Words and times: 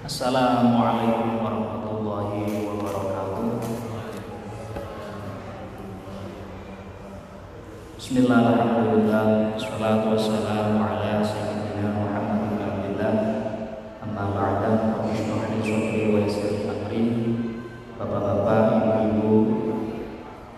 Assalamualaikum 0.00 1.44
warahmatullahi 1.44 2.48
wabarakatuh. 2.64 3.60
Bismillahirrahmanirrahim. 8.00 9.52
Wassalatu 9.60 10.16
wassalamu 10.16 10.80
ala 10.80 11.20
sayyidina 11.20 11.92
Muhammad 11.92 12.48
bin 12.48 12.64
Abdullah. 12.64 13.14
Amma 14.00 14.24
ba'da, 14.32 14.70
rabbi 14.88 15.20
shrah 15.20 15.44
li 15.52 15.60
sadri 15.68 16.02
wa 16.16 16.24
yassir 16.24 16.64
amri. 16.64 17.04
Bapak-bapak, 18.00 18.80
ibu-ibu, 18.80 19.32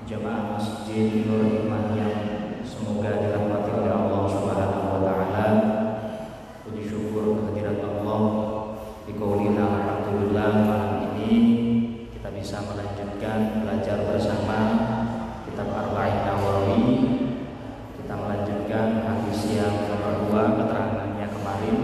jamaah 0.07 0.55
Masjid 0.55 1.27
Nur 1.27 1.67
alhamdulillah 10.43 10.67
malam 10.67 11.15
ini 11.15 11.39
kita 12.19 12.35
bisa 12.35 12.67
melanjutkan 12.67 13.63
belajar 13.63 14.11
bersama 14.11 14.59
kitab 15.47 15.71
Arba'in 15.71 16.27
Nawawi. 16.27 16.83
Kita 17.95 18.15
melanjutkan 18.19 19.07
hadis 19.07 19.39
yang 19.55 19.87
nomor 19.87 20.27
dua 20.27 20.43
keterangannya 20.59 21.31
kemarin. 21.31 21.77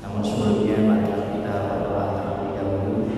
Namun 0.00 0.22
sebelumnya 0.24 0.76
mari 0.88 1.04
kita 1.36 1.54
berdoa 1.68 2.04
terlebih 2.16 2.50
dahulu 2.56 3.12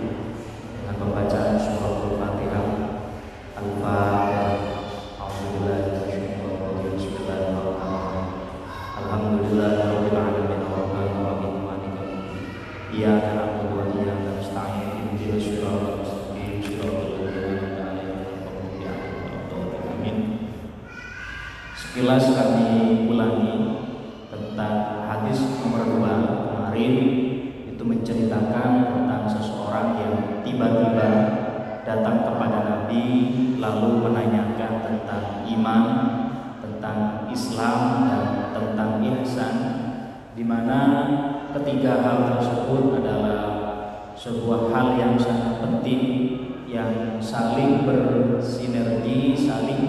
dengan 0.74 0.94
pembacaan 1.06 1.54
surah 1.54 1.94
Al-Fatihah. 2.02 2.66
Al-Fatihah. 3.62 4.58
Alhamdulillah. 8.98 9.97
Sekilas 22.08 22.40
kami 22.40 23.04
ulangi 23.04 23.84
tentang 24.32 25.04
hadis 25.12 25.44
nomor 25.60 25.84
2 25.84 26.08
kemarin 26.56 26.92
itu 27.68 27.82
menceritakan 27.84 28.96
tentang 28.96 29.28
seseorang 29.28 29.92
yang 30.00 30.14
tiba-tiba 30.40 31.08
datang 31.84 32.24
kepada 32.24 32.58
Nabi 32.64 33.04
lalu 33.60 34.08
menanyakan 34.08 34.88
tentang 34.88 35.44
iman, 35.52 35.84
tentang 36.64 37.28
Islam 37.28 38.08
dan 38.08 38.24
tentang 38.56 39.04
ihsan 39.04 39.56
di 40.32 40.48
mana 40.48 40.80
ketiga 41.60 42.00
hal 42.00 42.40
tersebut 42.40 43.04
adalah 43.04 43.40
sebuah 44.16 44.72
hal 44.72 44.96
yang 44.96 45.12
sangat 45.20 45.60
penting 45.60 46.00
yang 46.72 47.20
saling 47.20 47.84
bersinergi, 47.84 49.36
saling 49.36 49.82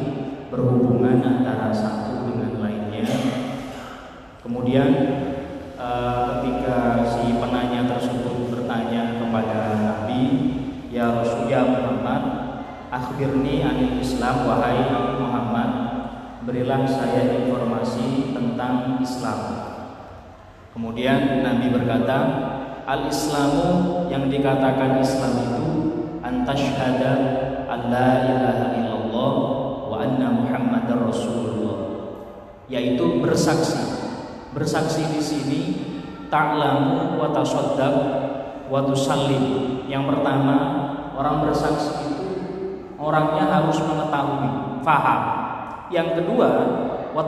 berhubungan 0.52 1.23
antara 1.23 1.72
satu. 1.72 2.09
Kemudian 4.70 4.94
eh, 5.81 6.22
ketika 6.30 7.02
si 7.09 7.34
penanya 7.42 7.89
tersebut 7.89 8.53
bertanya 8.53 9.17
kepada 9.17 9.81
Nabi, 9.81 10.22
"Ya 10.94 11.09
Rasul 11.09 11.50
ya 11.50 11.66
Muhammad, 11.66 12.22
akhbirni 12.94 13.66
anil 13.66 13.98
Islam 13.98 14.45
wahai 14.45 14.94
Muhammad, 15.17 15.70
berilah 16.45 16.86
saya 16.86 17.42
informasi 17.42 18.30
tentang 18.30 19.02
Islam." 19.02 19.39
Kemudian 20.70 21.42
Nabi 21.42 21.73
berkata, 21.73 22.17
"Al-Islamu 22.86 24.06
yang 24.14 24.30
dikatakan 24.30 25.02
Islam 25.02 25.33
itu 25.50 25.67
antasyhada 26.22 27.14
an 27.66 27.89
la 27.89 28.09
ilaha 28.22 28.66
illallah 28.78 29.33
wa 29.89 29.98
anna 29.98 30.30
Muhammadar 30.30 31.10
Rasulullah." 31.10 32.05
Yaitu 32.70 33.17
bersaksi. 33.17 33.98
Bersaksi 34.49 35.05
di 35.14 35.21
sini 35.21 35.61
ta'lamu 36.30 37.21
wa 37.21 37.30
tasaddaq 37.30 37.95
wa 38.70 38.80
tusallim. 38.86 39.45
Yang 39.86 40.04
pertama, 40.14 40.58
orang 41.17 41.45
bersaksi 41.45 42.05
itu 42.05 42.27
orangnya 42.98 43.45
harus 43.49 43.77
mengetahui, 43.82 44.49
faham. 44.86 45.21
Yang 45.89 46.21
kedua, 46.21 46.49
wa 47.14 47.23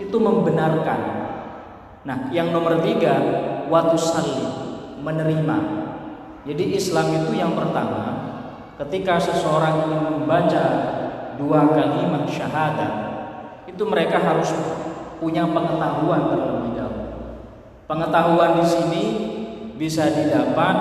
itu 0.00 0.16
membenarkan. 0.16 1.00
Nah, 2.02 2.18
yang 2.32 2.50
nomor 2.50 2.80
tiga, 2.80 3.14
wa 3.68 3.92
tusallim, 3.92 4.48
menerima. 5.04 5.58
Jadi 6.42 6.64
Islam 6.74 7.06
itu 7.22 7.38
yang 7.38 7.54
pertama, 7.54 8.02
ketika 8.82 9.20
seseorang 9.20 9.86
ingin 9.86 10.02
membaca 10.10 10.64
dua 11.38 11.70
kalimat 11.70 12.26
syahadat, 12.26 12.92
itu 13.70 13.82
mereka 13.86 14.18
harus 14.18 14.50
punya 15.22 15.46
pengetahuan 15.46 16.34
terlebih 16.34 16.74
dahulu. 16.74 17.14
Pengetahuan 17.86 18.58
di 18.58 18.66
sini 18.66 19.04
bisa 19.78 20.10
didapat 20.10 20.76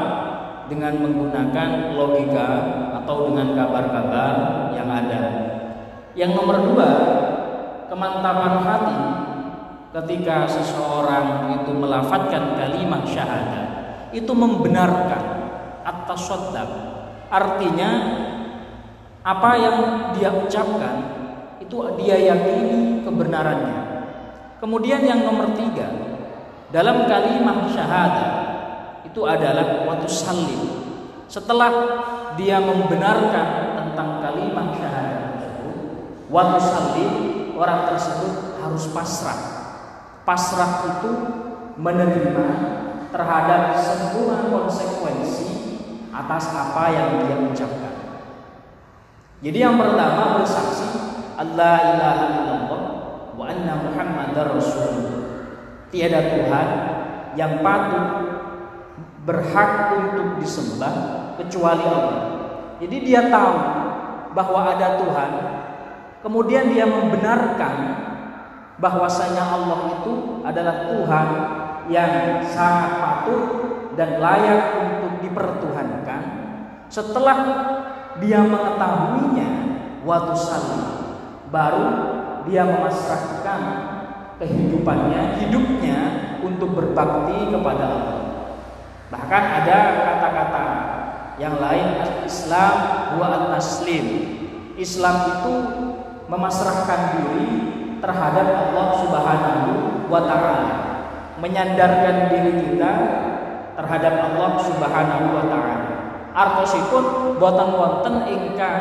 dengan 0.66 0.98
menggunakan 0.98 1.94
logika 1.94 2.50
atau 2.98 3.30
dengan 3.30 3.54
kabar-kabar 3.54 4.34
yang 4.74 4.90
ada. 4.90 5.24
Yang 6.18 6.32
nomor 6.42 6.58
dua, 6.74 6.92
kemantapan 7.86 8.54
hati 8.66 9.00
ketika 9.94 10.50
seseorang 10.50 11.60
itu 11.62 11.72
melafatkan 11.76 12.56
kalimat 12.56 13.04
syahadat 13.04 13.68
itu 14.16 14.32
membenarkan 14.32 15.24
atas 15.84 16.32
artinya 17.32 17.92
apa 19.24 19.52
yang 19.60 19.78
dia 20.16 20.32
ucapkan 20.32 20.96
itu 21.60 21.76
dia 22.00 22.18
yakini 22.32 23.04
kebenarannya 23.04 23.81
kemudian 24.62 25.02
yang 25.02 25.26
nomor 25.26 25.58
tiga 25.58 25.90
dalam 26.70 27.10
kalimat 27.10 27.68
syahadat 27.74 28.32
itu 29.10 29.26
adalah 29.26 29.84
waktu 29.90 30.08
salim 30.08 30.62
setelah 31.26 31.72
dia 32.38 32.62
membenarkan 32.62 33.82
tentang 33.82 34.22
kalimat 34.24 34.78
syahadat 34.78 35.20
tersebut 35.36 35.76
waktu 36.30 36.60
salim 36.62 37.14
orang 37.58 37.92
tersebut 37.92 38.62
harus 38.62 38.86
pasrah 38.94 39.40
pasrah 40.24 40.72
itu 40.96 41.12
menerima 41.82 42.48
terhadap 43.12 43.76
semua 43.76 44.48
konsekuensi 44.48 45.50
atas 46.12 46.46
apa 46.52 46.84
yang 46.92 47.10
dia 47.28 47.38
ucapkan. 47.44 47.96
Jadi 49.42 49.58
yang 49.58 49.76
pertama 49.76 50.40
bersaksi 50.40 50.88
Allah 51.36 51.98
ilaha 51.98 52.28
wa 53.36 53.46
anna 53.48 53.74
Muhammadar 53.80 54.56
Rasulullah. 54.56 55.20
Tiada 55.92 56.20
Tuhan 56.32 56.68
yang 57.36 57.60
patut 57.60 58.08
berhak 59.28 59.72
untuk 59.96 60.40
disembah 60.40 60.94
kecuali 61.38 61.84
Allah. 61.84 62.24
Jadi 62.82 62.98
dia 63.06 63.28
tahu 63.30 63.56
bahwa 64.34 64.72
ada 64.72 64.98
Tuhan, 64.98 65.32
kemudian 66.26 66.72
dia 66.72 66.88
membenarkan 66.88 67.76
bahwasanya 68.82 69.44
Allah 69.46 69.80
itu 70.02 70.42
adalah 70.42 70.90
Tuhan 70.90 71.28
yang 71.92 72.42
sangat 72.50 72.92
patut 72.98 73.44
dan 73.94 74.18
layak 74.18 74.64
untuk 74.80 75.14
dipertuhankan 75.22 76.22
setelah 76.92 77.38
dia 78.20 78.44
mengetahuinya 78.44 79.50
waktu 80.04 80.34
saling 80.36 80.86
baru 81.48 82.11
dia 82.48 82.66
memasrahkan 82.66 83.62
kehidupannya 84.42 85.42
hidupnya 85.44 86.00
untuk 86.42 86.74
berbakti 86.74 87.52
kepada 87.54 87.84
Allah 87.86 88.22
bahkan 89.12 89.44
ada 89.64 89.78
kata-kata 90.08 90.66
yang 91.38 91.58
lain 91.58 91.88
Islam 92.26 92.76
wa 93.18 93.50
taslim 93.58 94.06
Islam 94.82 95.16
itu 95.38 95.56
memasrahkan 96.32 97.02
diri 97.20 97.50
terhadap 98.00 98.48
Allah 98.48 98.88
Subhanahu 99.04 99.72
wa 100.08 100.22
taala. 100.26 100.76
Menyandarkan 101.44 102.32
diri 102.34 102.54
kita 102.66 102.92
terhadap 103.76 104.14
Allah 104.32 104.52
Subhanahu 104.64 105.26
wa 105.36 105.44
taala. 105.46 105.88
Artosipun 106.32 107.36
boten 107.38 107.70
wonten 107.76 108.16
ingkang 108.32 108.80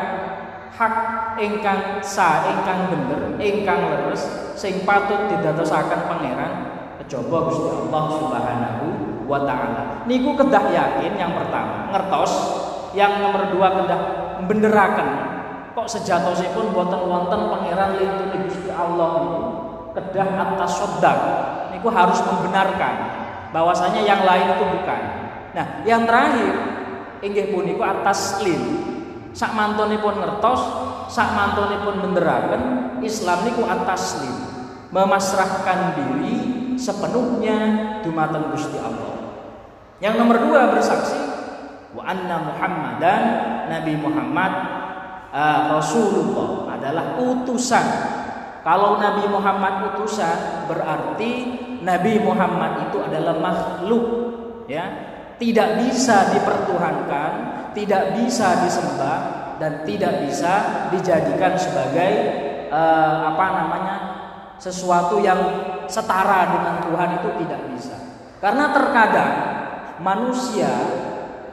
hak 0.71 0.95
ingkang 1.39 2.03
sah 2.03 2.47
ingkang 2.51 2.91
bener 2.91 3.21
ingkang 3.39 3.79
leres 3.87 4.25
sing 4.57 4.83
patut 4.83 5.31
didatosaken 5.31 6.07
pangeran 6.09 6.53
kejaba 7.01 7.37
Gusti 7.49 7.69
Allah 7.69 8.03
Subhanahu 8.19 8.85
wa 9.25 9.39
taala. 9.47 10.03
Niku 10.05 10.35
kedah 10.35 10.65
yakin 10.69 11.15
yang 11.15 11.33
pertama, 11.35 11.89
ngertos. 11.91 12.33
Yang 12.91 13.23
nomor 13.23 13.47
dua 13.55 13.67
kedah 13.71 14.01
benderaken 14.51 15.09
kok 15.71 15.87
sejatosipun 15.87 16.75
boten 16.75 17.07
wonten 17.07 17.47
pangeran 17.47 17.95
lintu 17.95 18.23
Gusti 18.51 18.67
Allah 18.67 19.09
niku 19.23 19.39
kedah 19.95 20.27
atas 20.27 20.71
sodak 20.75 21.17
niku 21.71 21.87
harus 21.87 22.19
membenarkan 22.19 22.95
bahwasanya 23.55 24.03
yang 24.03 24.23
lain 24.27 24.47
itu 24.55 24.65
bukan. 24.67 25.01
Nah, 25.51 25.83
yang 25.83 26.07
terakhir 26.07 26.55
inggih 27.23 27.51
punika 27.51 28.01
atas 28.01 28.39
lin. 28.43 28.91
Sak 29.31 29.55
pun 29.55 30.15
ngertos, 30.19 30.61
sak 31.11 31.59
pun 31.83 31.95
menderakan 31.99 32.61
Islam 33.03 33.43
niku 33.43 33.67
atas 33.67 34.23
lin. 34.23 34.37
Memasrahkan 34.91 35.95
diri 35.95 36.37
sepenuhnya 36.79 37.57
dumateng 38.03 38.51
Gusti 38.51 38.79
Allah. 38.79 39.39
Yang 39.99 40.15
nomor 40.19 40.37
dua 40.39 40.71
bersaksi 40.71 41.19
wa 41.91 42.03
anna 42.07 42.43
Muhammadan 42.47 43.23
Nabi 43.67 43.93
Muhammad 43.99 44.51
uh, 45.31 45.79
Rasulullah 45.79 46.75
adalah 46.75 47.19
utusan. 47.19 47.87
Kalau 48.61 48.99
Nabi 48.99 49.27
Muhammad 49.31 49.95
utusan 49.95 50.67
berarti 50.67 51.31
Nabi 51.81 52.19
Muhammad 52.19 52.91
itu 52.91 52.97
adalah 52.99 53.35
makhluk 53.39 54.05
ya 54.69 54.85
tidak 55.41 55.81
bisa 55.81 56.29
dipertuhankan, 56.35 57.31
tidak 57.73 58.13
bisa 58.21 58.61
disembah 58.61 59.40
dan 59.61 59.85
tidak 59.85 60.25
bisa 60.25 60.89
dijadikan 60.89 61.53
sebagai 61.53 62.11
uh, 62.73 63.29
apa 63.29 63.45
namanya 63.61 63.95
sesuatu 64.57 65.21
yang 65.21 65.37
setara 65.85 66.49
dengan 66.49 66.75
Tuhan 66.89 67.09
itu 67.21 67.29
tidak 67.45 67.61
bisa. 67.69 67.97
Karena 68.41 68.73
terkadang 68.73 69.33
manusia 70.01 70.69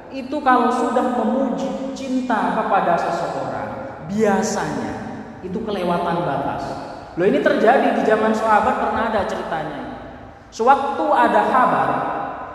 itu 0.08 0.40
kalau 0.40 0.72
sudah 0.72 1.20
memuji 1.20 1.92
cinta 1.92 2.56
kepada 2.56 2.96
seseorang, 2.96 3.68
biasanya 4.08 4.92
itu 5.44 5.60
kelewatan 5.60 6.24
batas. 6.24 6.64
Loh 7.20 7.28
ini 7.28 7.44
terjadi 7.44 7.92
di 7.92 8.02
zaman 8.08 8.32
sahabat 8.32 8.88
pernah 8.88 9.12
ada 9.12 9.28
ceritanya. 9.28 9.84
Sewaktu 10.48 11.04
ada 11.12 11.44
kabar 11.52 11.90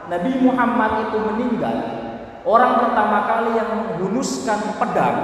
Nabi 0.09 0.33
Muhammad 0.41 1.09
itu 1.09 1.17
meninggal, 1.21 1.77
orang 2.41 2.73
pertama 2.81 3.17
kali 3.29 3.53
yang 3.53 3.69
menghunuskan 3.69 4.81
pedang 4.81 5.17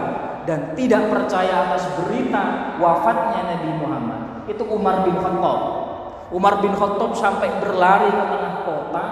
dan 0.50 0.74
tidak 0.74 1.14
percaya 1.14 1.70
atas 1.70 1.86
berita 1.94 2.74
wafatnya 2.82 3.54
Nabi 3.54 3.70
Muhammad 3.78 4.20
itu 4.50 4.66
Umar 4.66 5.06
bin 5.06 5.14
Khattab. 5.22 5.60
Umar 6.34 6.58
bin 6.58 6.74
Khattab 6.74 7.14
sampai 7.14 7.62
berlari 7.62 8.10
ke 8.10 8.24
tengah 8.26 8.56
kota, 8.66 9.06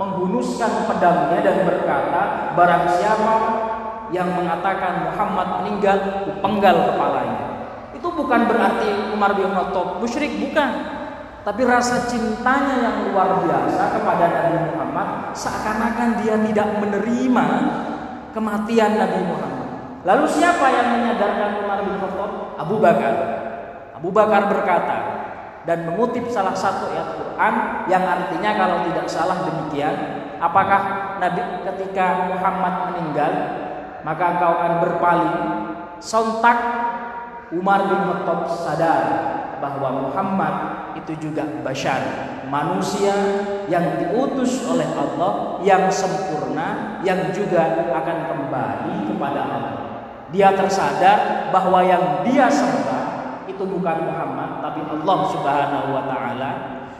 menghunuskan 0.00 0.88
pedangnya 0.88 1.44
dan 1.44 1.56
berkata, 1.68 2.56
barang 2.56 2.84
siapa 2.96 3.34
yang 4.08 4.32
mengatakan 4.32 5.12
Muhammad 5.12 5.60
meninggal, 5.60 5.98
penggal 6.40 6.76
kepalanya. 6.88 7.40
Itu 7.92 8.08
bukan 8.08 8.48
berarti 8.48 9.12
Umar 9.12 9.36
bin 9.36 9.52
Khattab 9.52 10.00
musyrik, 10.00 10.32
bukan. 10.40 10.96
Tapi 11.44 11.64
rasa 11.64 12.08
cintanya 12.08 12.76
yang 12.80 12.96
luar 13.12 13.44
biasa 13.44 13.96
kepada 13.96 14.24
Nabi 14.28 14.56
Muhammad 14.72 15.32
seakan-akan 15.32 16.20
dia 16.24 16.36
tidak 16.48 16.68
menerima 16.80 17.46
kematian 18.32 18.92
Nabi 19.00 19.20
Muhammad. 19.24 19.57
Lalu 20.06 20.24
siapa 20.30 20.66
yang 20.70 20.88
menyadarkan 20.94 21.66
Umar 21.66 21.82
bin 21.82 21.98
Khattab? 21.98 22.30
Abu 22.58 22.76
Bakar. 22.78 23.14
Abu 23.98 24.14
Bakar 24.14 24.46
berkata 24.46 24.96
dan 25.66 25.90
mengutip 25.90 26.30
salah 26.30 26.54
satu 26.54 26.86
ayat 26.94 27.18
Quran 27.18 27.54
yang 27.90 28.04
artinya 28.06 28.50
kalau 28.54 28.78
tidak 28.86 29.06
salah 29.10 29.42
demikian, 29.42 29.94
apakah 30.38 31.18
Nabi 31.18 31.42
ketika 31.66 32.30
Muhammad 32.30 32.94
meninggal 32.94 33.32
maka 34.06 34.24
engkau 34.38 34.52
akan 34.54 34.72
berpaling? 34.86 35.36
Sontak 35.98 36.58
Umar 37.50 37.90
bin 37.90 37.98
Khattab 38.06 38.46
sadar 38.54 39.04
bahwa 39.58 40.06
Muhammad 40.06 40.54
itu 40.94 41.18
juga 41.18 41.42
bashar, 41.66 41.98
manusia 42.46 43.10
yang 43.66 43.98
diutus 43.98 44.62
oleh 44.62 44.86
Allah 44.94 45.58
yang 45.66 45.90
sempurna 45.90 47.02
yang 47.02 47.34
juga 47.34 47.90
akan 47.90 48.18
kembali 48.30 48.94
kepada 49.10 49.42
Allah. 49.42 49.87
Dia 50.28 50.52
tersadar 50.52 51.48
bahwa 51.48 51.80
yang 51.80 52.24
dia 52.28 52.52
sembah 52.52 53.04
itu 53.48 53.64
bukan 53.64 53.96
Muhammad 54.04 54.60
tapi 54.60 54.80
Allah 54.84 55.18
Subhanahu 55.32 55.88
wa 55.90 56.04
taala. 56.04 56.50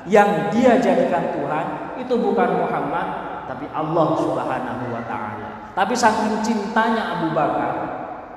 Yang 0.08 0.30
dia 0.56 0.72
jadikan 0.80 1.36
Tuhan 1.36 1.66
itu 2.00 2.14
bukan 2.16 2.64
Muhammad 2.64 3.06
tapi 3.44 3.68
Allah 3.70 4.08
Subhanahu 4.16 4.84
wa 4.88 5.02
taala. 5.04 5.48
Tapi 5.76 5.94
saking 5.94 6.40
cintanya 6.40 7.20
Abu 7.20 7.36
Bakar 7.36 7.72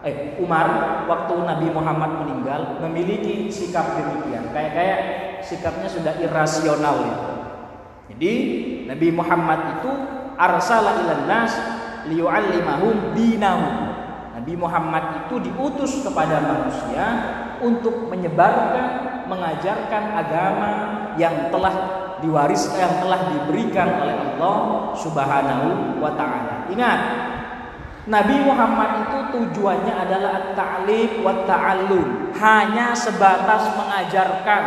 eh 0.01 0.33
Umar 0.41 0.67
waktu 1.05 1.33
Nabi 1.45 1.67
Muhammad 1.69 2.25
meninggal 2.25 2.81
memiliki 2.81 3.53
sikap 3.53 3.93
demikian 3.93 4.49
kayak 4.49 4.71
kayak 4.73 4.99
sikapnya 5.45 5.87
sudah 5.87 6.13
irasional 6.17 6.95
ya. 7.05 7.15
Jadi 8.11 8.33
Nabi 8.89 9.07
Muhammad 9.13 9.79
itu 9.79 9.91
arsala 10.35 11.05
ilan 11.05 11.23
nas 11.29 11.53
liyu'allimahum 12.09 13.13
dinahum. 13.13 13.90
Nabi 14.41 14.57
Muhammad 14.57 15.21
itu 15.21 15.37
diutus 15.37 16.01
kepada 16.01 16.41
manusia 16.41 17.05
untuk 17.61 18.09
menyebarkan, 18.09 19.21
mengajarkan 19.29 20.17
agama 20.17 20.71
yang 21.13 21.53
telah 21.53 21.75
diwariskan, 22.25 22.73
yang 22.73 22.95
telah 23.05 23.21
diberikan 23.29 24.01
oleh 24.01 24.17
Allah 24.17 24.57
Subhanahu 24.97 26.01
wa 26.01 26.17
taala. 26.17 26.65
Ingat, 26.73 26.99
Nabi 28.09 28.41
Muhammad 28.41 29.05
itu 29.05 29.19
tujuannya 29.29 29.93
adalah 29.93 30.57
ta'lim 30.57 31.21
wa 31.21 31.45
ta'allum, 31.45 32.33
hanya 32.33 32.97
sebatas 32.97 33.77
mengajarkan, 33.77 34.63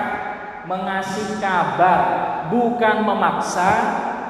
mengasih 0.71 1.43
kabar, 1.43 2.47
bukan 2.47 3.03
memaksa, 3.03 3.73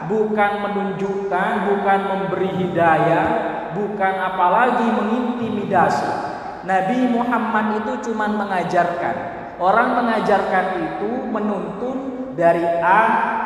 bukan 0.08 0.64
menunjukkan, 0.64 1.52
bukan 1.68 2.00
memberi 2.00 2.48
hidayah, 2.64 3.28
bukan 3.74 4.14
apalagi 4.22 4.86
mengintimidasi. 4.88 6.10
Nabi 6.64 7.12
Muhammad 7.12 7.84
itu 7.84 8.10
cuma 8.10 8.30
mengajarkan. 8.30 9.16
Orang 9.60 10.00
mengajarkan 10.00 10.66
itu 10.80 11.10
menuntun 11.28 11.96
dari 12.34 12.64
A 12.82 13.02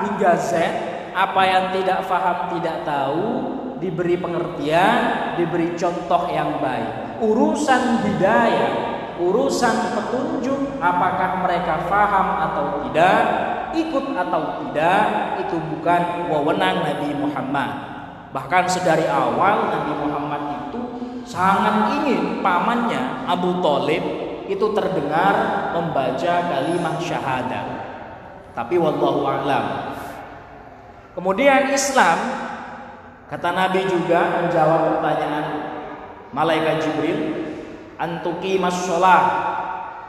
hingga 0.06 0.38
Z, 0.38 0.52
apa 1.12 1.42
yang 1.44 1.64
tidak 1.74 2.06
faham 2.06 2.48
tidak 2.56 2.86
tahu, 2.86 3.26
diberi 3.82 4.16
pengertian, 4.16 4.96
diberi 5.36 5.74
contoh 5.74 6.30
yang 6.30 6.62
baik. 6.62 7.20
Urusan 7.20 8.06
hidayah, 8.06 8.72
urusan 9.18 9.98
petunjuk, 9.98 10.78
apakah 10.78 11.42
mereka 11.42 11.90
faham 11.90 12.26
atau 12.38 12.64
tidak, 12.86 13.22
ikut 13.74 14.06
atau 14.14 14.42
tidak, 14.62 15.04
itu 15.42 15.56
bukan 15.74 16.30
wewenang 16.30 16.86
Nabi 16.86 17.08
Muhammad. 17.18 17.97
Bahkan 18.32 18.64
sedari 18.68 19.08
awal 19.08 19.72
Nabi 19.72 19.92
Muhammad 20.04 20.42
itu 20.68 20.80
sangat 21.24 21.96
ingin 22.00 22.44
pamannya 22.44 23.24
Abu 23.24 23.60
Talib 23.64 24.04
itu 24.48 24.66
terdengar 24.72 25.34
membaca 25.76 26.34
kalimat 26.48 26.96
syahadat. 27.00 27.66
Tapi 28.52 28.74
wallahu 28.80 29.28
a'lam. 29.28 29.64
Kemudian 31.16 31.72
Islam 31.72 32.18
Kata 33.28 33.52
Nabi 33.52 33.84
juga 33.84 34.40
menjawab 34.40 34.88
pertanyaan 34.88 35.46
malaikat 36.32 36.80
Jibril, 36.80 37.20
antuki 38.00 38.56
mas 38.56 38.88
sholat, 38.88 39.24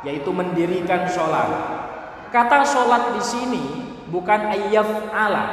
yaitu 0.07 0.31
mendirikan 0.31 1.03
sholat. 1.11 1.51
Kata 2.31 2.63
sholat 2.63 3.19
di 3.19 3.19
sini 3.19 3.63
bukan 4.07 4.47
ayyaf 4.55 5.11
ala. 5.11 5.45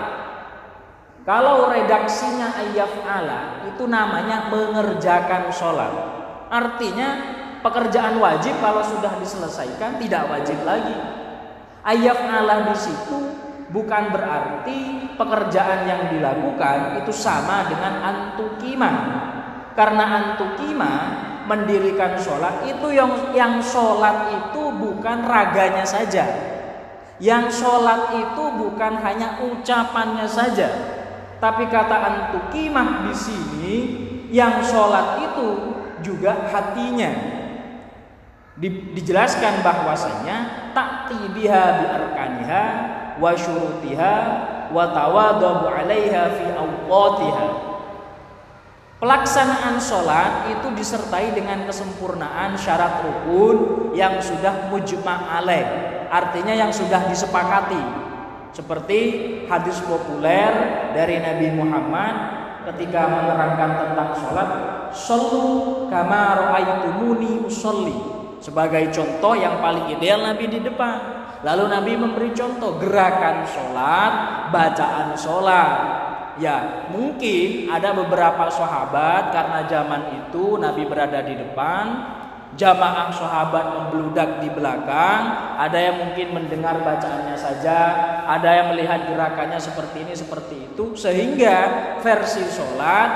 Kalau 1.27 1.67
redaksinya 1.67 2.55
ala 3.03 3.67
itu 3.67 3.83
namanya 3.91 4.47
mengerjakan 4.47 5.51
sholat. 5.51 5.91
Artinya 6.47 7.09
pekerjaan 7.67 8.23
wajib 8.23 8.55
kalau 8.63 8.79
sudah 8.87 9.19
diselesaikan 9.19 9.99
tidak 9.99 10.31
wajib 10.31 10.55
lagi. 10.63 10.95
Ayyaf 11.83 12.23
ala 12.31 12.71
di 12.71 12.77
situ 12.79 13.19
bukan 13.75 14.15
berarti 14.15 14.79
pekerjaan 15.19 15.91
yang 15.91 16.15
dilakukan 16.15 17.03
itu 17.03 17.11
sama 17.11 17.67
dengan 17.67 18.07
antukima. 18.07 18.91
Karena 19.75 20.05
antukima 20.07 20.93
mendirikan 21.51 22.15
sholat 22.23 22.71
itu 22.71 22.95
yang 22.95 23.35
yang 23.35 23.59
sholat 23.59 24.31
itu 24.31 24.63
bukan 24.79 25.27
raganya 25.27 25.83
saja. 25.83 26.23
Yang 27.19 27.67
sholat 27.67 28.15
itu 28.15 28.45
bukan 28.63 29.03
hanya 29.03 29.43
ucapannya 29.43 30.31
saja. 30.31 30.71
Tapi 31.37 31.69
kata 31.69 31.97
antukimah 32.01 33.05
di 33.05 33.15
sini 33.15 33.77
yang 34.33 34.65
sholat 34.65 35.21
itu 35.21 35.49
juga 36.01 36.49
hatinya. 36.49 37.13
Di, 38.57 38.97
dijelaskan 38.97 39.61
bahwasanya 39.61 40.73
tak 40.73 41.13
biha 41.13 41.65
bi 41.77 41.85
arkaniha 41.93 42.65
wa 43.21 43.37
syurutiha 43.37 44.15
wa 44.73 44.85
tawadabu 44.97 45.69
'alaiha 45.69 46.23
fi 46.41 46.47
awqatiha. 46.57 47.49
Pelaksanaan 48.97 49.77
sholat 49.77 50.49
itu 50.57 50.73
disertai 50.73 51.37
dengan 51.37 51.69
kesempurnaan 51.69 52.57
syarat 52.57 53.05
rukun 53.05 53.93
yang 53.93 54.17
sudah 54.25 54.73
mujma' 54.73 55.37
alaih, 55.37 55.69
artinya 56.09 56.57
yang 56.57 56.73
sudah 56.73 57.05
disepakati. 57.05 58.06
Seperti 58.57 59.01
hadis 59.53 59.77
populer 59.85 60.49
dari 60.97 61.21
Nabi 61.21 61.53
Muhammad 61.53 62.15
ketika 62.73 63.05
menerangkan 63.05 63.71
tentang 63.85 64.11
sholat, 64.17 64.49
Sallu 64.97 65.85
kama 65.93 66.41
ra'aitumuni 66.41 67.45
usolli. 67.45 67.93
Sebagai 68.41 68.89
contoh 68.97 69.37
yang 69.37 69.61
paling 69.61 69.93
ideal 69.93 70.25
Nabi 70.25 70.49
di 70.49 70.65
depan. 70.65 70.97
Lalu 71.45 71.65
Nabi 71.69 71.93
memberi 72.01 72.31
contoh 72.33 72.81
gerakan 72.81 73.45
sholat, 73.45 74.13
bacaan 74.49 75.13
sholat. 75.13 75.77
Ya, 76.41 76.89
mungkin 76.89 77.69
ada 77.69 77.93
beberapa 77.93 78.49
sahabat 78.49 79.37
karena 79.37 79.69
zaman 79.69 80.03
itu 80.25 80.57
Nabi 80.57 80.89
berada 80.89 81.21
di 81.21 81.37
depan, 81.37 81.85
jamaah 82.57 83.13
sahabat 83.13 83.67
membludak 83.77 84.41
di 84.41 84.49
belakang, 84.51 85.21
ada 85.61 85.77
yang 85.77 85.97
mungkin 86.03 86.33
mendengar 86.33 86.81
bacaannya 86.81 87.37
saja, 87.37 87.79
ada 88.25 88.51
yang 88.51 88.73
melihat 88.73 89.07
gerakannya 89.07 89.61
seperti 89.61 90.03
ini 90.09 90.15
seperti 90.17 90.57
itu, 90.73 90.97
sehingga 90.97 91.57
versi 92.01 92.43
sholat 92.49 93.11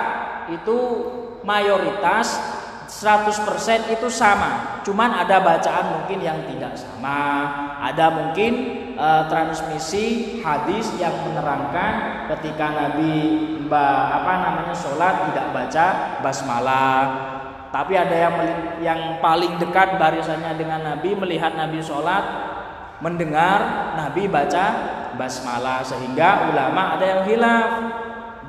itu 0.53 0.79
mayoritas 1.43 2.37
100% 2.91 3.95
itu 3.95 4.09
sama. 4.13 4.83
Cuman 4.83 5.15
ada 5.15 5.41
bacaan 5.41 6.01
mungkin 6.01 6.21
yang 6.21 6.43
tidak 6.51 6.75
sama. 6.75 7.49
Ada 7.81 8.11
mungkin 8.11 8.53
e, 8.99 9.09
transmisi 9.31 10.37
hadis 10.43 10.91
yang 10.99 11.15
menerangkan 11.23 12.27
ketika 12.35 12.67
Nabi 12.75 13.15
mbak 13.65 14.03
apa 14.21 14.33
namanya 14.43 14.75
sholat 14.75 15.31
tidak 15.31 15.47
baca 15.55 15.87
basmalah. 16.19 17.40
Tapi 17.71 17.95
ada 17.95 18.17
yang 18.19 18.35
yang 18.83 19.01
paling 19.23 19.55
dekat 19.63 19.95
barisannya 19.95 20.59
dengan 20.59 20.83
Nabi 20.83 21.15
melihat 21.15 21.55
Nabi 21.55 21.79
sholat 21.79 22.23
mendengar 22.99 23.95
Nabi 23.95 24.27
baca 24.27 24.99
basmalah 25.15 25.79
sehingga 25.87 26.51
ulama 26.51 26.99
ada 26.99 27.05
yang 27.07 27.23
hilaf 27.31 27.71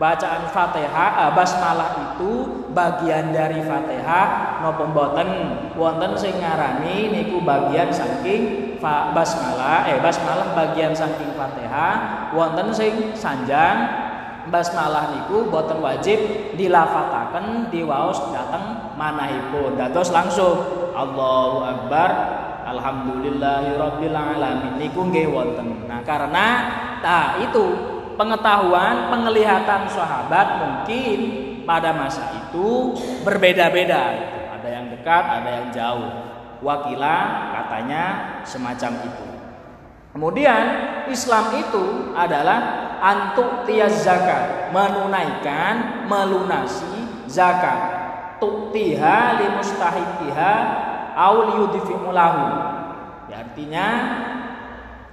bacaan 0.01 0.50
Fatihah 0.50 1.30
uh, 1.30 1.32
basmalah 1.38 2.18
itu 2.18 2.66
bagian 2.74 3.30
dari 3.30 3.62
Fatihah 3.62 4.58
napa 4.66 4.90
mboten? 4.90 5.30
Wonten 5.78 6.18
sing 6.18 6.42
ngarani 6.42 7.13
niku 7.13 7.46
bagian 7.46 7.94
saking 7.94 8.74
basmalah 8.82 9.86
eh 9.86 10.01
basmalah 10.01 10.58
bagian 10.58 10.98
saking 10.98 11.38
Fatihah 11.38 12.34
wonten 12.34 12.74
sing 12.74 13.13
sanjang 13.13 14.00
basmalah 14.50 15.13
niku 15.13 15.51
boten 15.51 15.77
wajib 15.83 16.17
dilafataken 16.57 17.69
diwaos 17.69 18.17
dateng 18.33 18.95
manahipun 18.98 19.77
dados 19.77 20.10
langsung 20.10 20.57
Allahu 20.95 21.62
Akbar 21.62 22.10
Alhamdulillahirabbil 22.65 24.15
alamin 24.15 24.81
niku 24.81 25.05
nggih 25.05 25.29
wonten 25.29 25.86
nah 25.86 26.01
karena 26.01 26.45
nah 27.01 27.38
itu 27.43 27.91
pengetahuan, 28.21 29.10
penglihatan 29.10 29.89
sahabat 29.89 30.48
mungkin 30.62 31.17
pada 31.65 31.89
masa 31.89 32.29
itu 32.38 32.93
berbeda-beda. 33.25 34.03
Ada 34.60 34.69
yang 34.69 34.86
dekat, 34.93 35.24
ada 35.25 35.50
yang 35.50 35.67
jauh. 35.74 36.12
Wakila 36.62 37.17
katanya 37.57 38.03
semacam 38.45 38.91
itu. 39.10 39.30
Kemudian 40.12 40.63
Islam 41.08 41.56
itu 41.56 42.12
adalah 42.12 42.60
antuk 43.00 43.63
tiaz 43.63 44.03
zakat, 44.03 44.70
menunaikan, 44.75 46.06
melunasi 46.12 47.25
zakat. 47.32 48.03
Tuktiha 48.44 49.39
limustahikiha 49.39 50.53
au 51.15 51.36
liyudfi'ulahu. 51.48 52.46
Ya, 53.32 53.48
artinya 53.48 53.88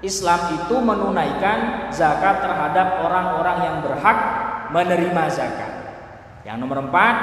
Islam 0.02 0.40
itu 0.58 0.76
menunaikan 0.82 1.90
zakat 1.94 2.42
terhadap 2.42 3.02
orang-orang 3.02 3.58
yang 3.62 3.76
berhak 3.82 4.18
menerima 4.74 5.24
zakat. 5.30 5.72
Yang 6.42 6.56
nomor 6.58 6.90
empat, 6.90 7.16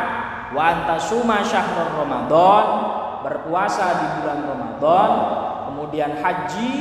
wa 0.56 0.64
antasuma 0.64 1.44
syahrul 1.44 1.92
Ramadan, 2.04 2.66
berpuasa 3.26 3.86
di 4.00 4.08
bulan 4.22 4.40
Ramadan, 4.48 5.12
kemudian 5.72 6.12
haji 6.20 6.72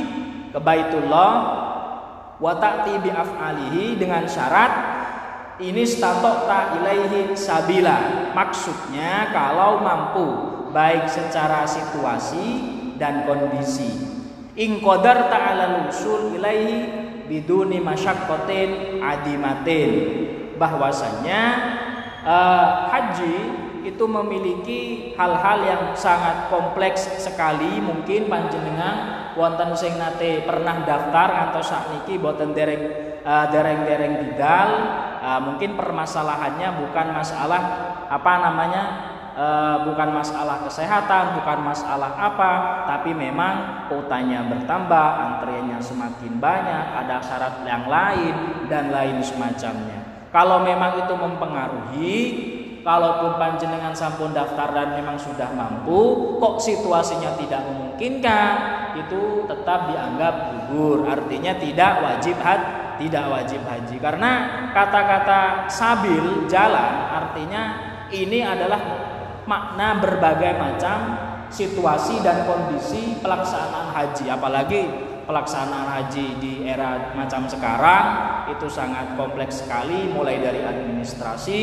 ke 0.55 0.59
Baitullah, 0.63 1.31
wa 2.39 2.53
ta'ti 2.55 3.03
bi 3.03 3.11
af'alihi 3.11 3.99
dengan 3.99 4.23
syarat 4.23 4.71
ini 5.59 5.83
statokta 5.83 6.79
ilaihi 6.79 7.35
sabila. 7.35 8.31
Maksudnya 8.31 9.35
kalau 9.35 9.83
mampu 9.83 10.27
baik 10.71 11.11
secara 11.11 11.67
situasi 11.67 12.47
dan 12.95 13.27
kondisi 13.27 14.15
in 14.55 14.79
qadar 14.79 15.27
ta'ala 15.27 15.91
usul 15.91 16.39
ilaihi 16.39 16.87
biduni 17.27 17.83
masyaqqatin 17.83 18.99
adimatin 19.03 19.91
bahwasanya 20.55 21.41
uh, 22.23 22.87
haji 22.91 23.64
itu 23.85 24.05
memiliki 24.09 25.13
hal-hal 25.13 25.61
yang 25.61 25.83
sangat 25.93 26.49
kompleks 26.49 27.05
sekali 27.21 27.77
mungkin 27.77 28.25
panjenengan 28.25 29.29
wonten 29.37 29.77
sing 29.77 29.95
nate 30.01 30.41
pernah 30.41 30.81
daftar 30.81 31.49
atau 31.49 31.61
sakniki 31.61 32.17
boten 32.17 32.57
dereng 32.57 32.83
uh, 33.21 33.45
dereng-dereng 33.53 34.25
didal 34.25 34.69
uh, 35.21 35.39
mungkin 35.39 35.77
permasalahannya 35.77 36.69
bukan 36.81 37.07
masalah 37.13 37.61
apa 38.05 38.33
namanya 38.41 38.83
e, 39.35 39.47
bukan 39.83 40.09
masalah 40.15 40.63
kesehatan, 40.63 41.41
bukan 41.41 41.59
masalah 41.61 42.15
apa, 42.15 42.51
tapi 42.87 43.11
memang 43.11 43.85
kotanya 43.91 44.47
bertambah, 44.47 45.07
antriannya 45.19 45.79
semakin 45.83 46.39
banyak, 46.39 46.85
ada 47.05 47.19
syarat 47.19 47.65
yang 47.67 47.85
lain 47.85 48.35
dan 48.71 48.89
lain 48.89 49.19
semacamnya. 49.21 50.29
Kalau 50.31 50.63
memang 50.63 50.99
itu 50.99 51.13
mempengaruhi, 51.15 52.15
kalaupun 52.85 53.41
panjenengan 53.41 53.97
sampun 53.97 54.29
daftar 54.29 54.69
dan 54.69 54.93
memang 54.93 55.17
sudah 55.17 55.49
mampu, 55.57 56.37
kok 56.37 56.61
situasinya 56.61 57.33
tidak 57.33 57.65
memungkinkan, 57.65 58.53
itu 59.01 59.49
tetap 59.49 59.89
dianggap 59.89 60.33
gugur. 60.69 61.09
Artinya 61.09 61.57
tidak 61.57 62.05
wajib 62.05 62.37
haji, 62.37 62.69
tidak 63.01 63.25
wajib 63.27 63.61
haji. 63.65 63.97
Karena 63.97 64.31
kata-kata 64.71 65.65
sabil 65.65 66.45
jalan 66.45 66.93
artinya 67.09 67.63
ini 68.13 68.45
adalah 68.45 68.79
makna 69.49 69.97
berbagai 69.97 70.53
macam 70.61 70.97
situasi 71.49 72.21
dan 72.21 72.45
kondisi 72.45 73.17
pelaksanaan 73.21 73.93
haji 73.93 74.25
apalagi 74.29 74.81
pelaksanaan 75.25 75.89
haji 75.89 76.37
di 76.37 76.53
era 76.65 77.11
macam 77.17 77.49
sekarang 77.49 78.05
itu 78.53 78.69
sangat 78.69 79.17
kompleks 79.17 79.65
sekali 79.65 80.09
mulai 80.13 80.37
dari 80.37 80.61
administrasi, 80.61 81.61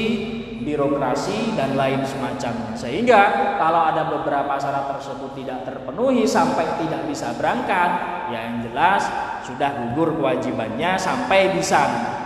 birokrasi 0.67 1.55
dan 1.55 1.79
lain 1.79 2.03
semacamnya. 2.03 2.75
Sehingga 2.75 3.57
kalau 3.57 3.87
ada 3.87 4.11
beberapa 4.11 4.59
syarat 4.59 4.99
tersebut 4.99 5.33
tidak 5.39 5.63
terpenuhi 5.63 6.27
sampai 6.27 6.83
tidak 6.83 7.07
bisa 7.07 7.31
berangkat, 7.39 7.91
ya 8.35 8.51
yang 8.51 8.67
jelas 8.67 9.07
sudah 9.47 9.71
gugur 9.95 10.19
kewajibannya 10.19 10.99
sampai 10.99 11.55
di 11.55 11.63
sana 11.63 12.23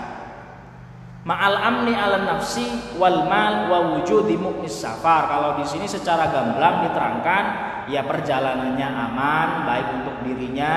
ma'al 1.27 1.59
amni 1.59 1.91
ala 1.91 2.23
nafsi 2.23 2.95
wal 2.97 3.27
mal 3.27 3.67
wa 3.67 3.99
wujudi 3.99 4.39
mu'nis 4.39 4.79
safar. 4.79 5.27
Kalau 5.27 5.59
di 5.59 5.67
sini 5.67 5.85
secara 5.91 6.31
gamblang 6.31 6.87
diterangkan 6.87 7.45
ya 7.91 8.07
perjalanannya 8.07 8.89
aman 8.89 9.49
baik 9.67 9.87
untuk 10.03 10.17
dirinya 10.23 10.75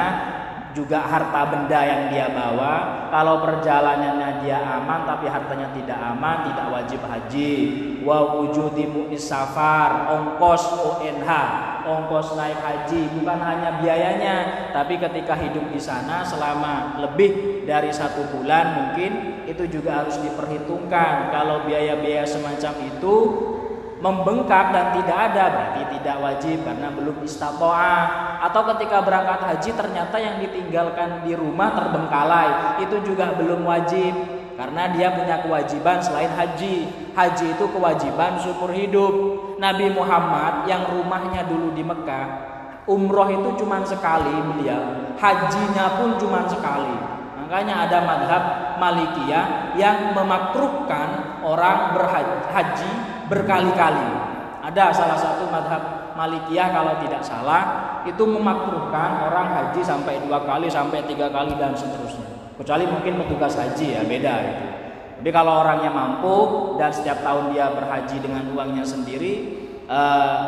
juga 0.77 1.01
harta 1.01 1.49
benda 1.49 1.81
yang 1.81 2.03
dia 2.13 2.27
bawa. 2.29 3.07
Kalau 3.09 3.41
perjalanannya 3.41 4.45
dia 4.45 4.61
aman 4.61 5.01
tapi 5.09 5.25
hartanya 5.25 5.73
tidak 5.73 5.97
aman, 5.97 6.45
tidak 6.53 6.67
wajib 6.69 7.01
haji. 7.09 7.53
Wa 8.05 8.37
wujudi 8.37 8.85
mu'nis 8.85 9.25
safar, 9.27 10.13
ongkos 10.13 10.63
ONH, 10.77 11.29
ongkos 11.83 12.37
naik 12.37 12.59
haji 12.61 13.11
bukan 13.17 13.39
hanya 13.41 13.81
biayanya, 13.81 14.35
tapi 14.71 15.01
ketika 15.01 15.35
hidup 15.35 15.67
di 15.73 15.81
sana 15.81 16.21
selama 16.23 17.01
lebih 17.01 17.65
dari 17.65 17.89
satu 17.89 18.29
bulan 18.29 18.65
mungkin 18.77 19.43
itu 19.49 19.65
juga 19.67 20.05
harus 20.05 20.21
diperhitungkan. 20.21 21.33
Kalau 21.33 21.65
biaya-biaya 21.65 22.23
semacam 22.23 22.73
itu 22.85 23.15
membengkak 23.99 24.71
dan 24.71 24.95
tidak 24.95 25.17
ada 25.31 25.43
berarti 25.51 25.81
tidak 25.99 26.17
wajib 26.23 26.57
karena 26.63 26.87
belum 26.95 27.19
istatoah 27.27 28.03
atau 28.47 28.61
ketika 28.73 29.03
berangkat 29.03 29.39
haji 29.43 29.69
ternyata 29.75 30.15
yang 30.15 30.39
ditinggalkan 30.39 31.27
di 31.27 31.35
rumah 31.35 31.75
terbengkalai. 31.75 32.79
Itu 32.79 33.03
juga 33.03 33.35
belum 33.35 33.67
wajib 33.67 34.15
karena 34.55 34.91
dia 34.95 35.11
punya 35.11 35.43
kewajiban 35.43 35.99
selain 35.99 36.31
haji. 36.31 36.87
Haji 37.11 37.45
itu 37.59 37.65
kewajiban 37.67 38.39
syukur 38.39 38.71
hidup. 38.71 39.13
Nabi 39.59 39.91
Muhammad 39.91 40.63
yang 40.71 40.87
rumahnya 40.87 41.43
dulu 41.43 41.75
di 41.75 41.83
Mekah 41.83 42.49
umroh 42.89 43.29
itu 43.29 43.49
cuma 43.61 43.85
sekali 43.85 44.33
beliau. 44.33 45.13
Hajinya 45.21 46.01
pun 46.01 46.17
cuma 46.17 46.47
sekali. 46.49 46.97
Makanya 47.37 47.85
ada 47.85 47.97
madhab 48.01 48.43
Malikiyah 48.81 49.75
yang 49.75 50.15
memakruhkan 50.15 51.39
orang 51.43 51.93
berhaji 51.93 53.18
berkali-kali. 53.29 54.09
Ada 54.59 54.91
salah 54.91 55.15
satu 55.15 55.47
madhab 55.47 56.11
Malikiyah 56.19 56.75
kalau 56.75 56.99
tidak 56.99 57.23
salah 57.23 57.63
itu 58.03 58.23
memakruhkan 58.27 59.23
orang 59.23 59.47
haji 59.55 59.79
sampai 59.79 60.19
dua 60.19 60.43
kali 60.43 60.67
sampai 60.67 60.99
tiga 61.07 61.31
kali 61.31 61.55
dan 61.55 61.71
seterusnya. 61.71 62.27
Kecuali 62.59 62.83
mungkin 62.83 63.23
petugas 63.23 63.55
haji 63.55 63.95
ya 63.95 64.03
beda 64.03 64.33
gitu. 64.43 64.65
Tapi 65.19 65.29
kalau 65.35 65.63
orangnya 65.63 65.91
mampu 65.91 66.35
dan 66.75 66.91
setiap 66.91 67.23
tahun 67.23 67.55
dia 67.55 67.71
berhaji 67.71 68.23
dengan 68.23 68.43
uangnya 68.55 68.83
sendiri, 68.83 69.33
eh, 69.87 70.43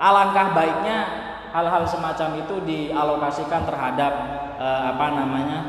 alangkah 0.00 0.52
baiknya 0.56 0.98
hal-hal 1.52 1.84
semacam 1.84 2.40
itu 2.40 2.54
dialokasikan 2.64 3.68
terhadap 3.68 4.12
eh, 4.56 4.82
apa 4.96 5.06
namanya 5.12 5.60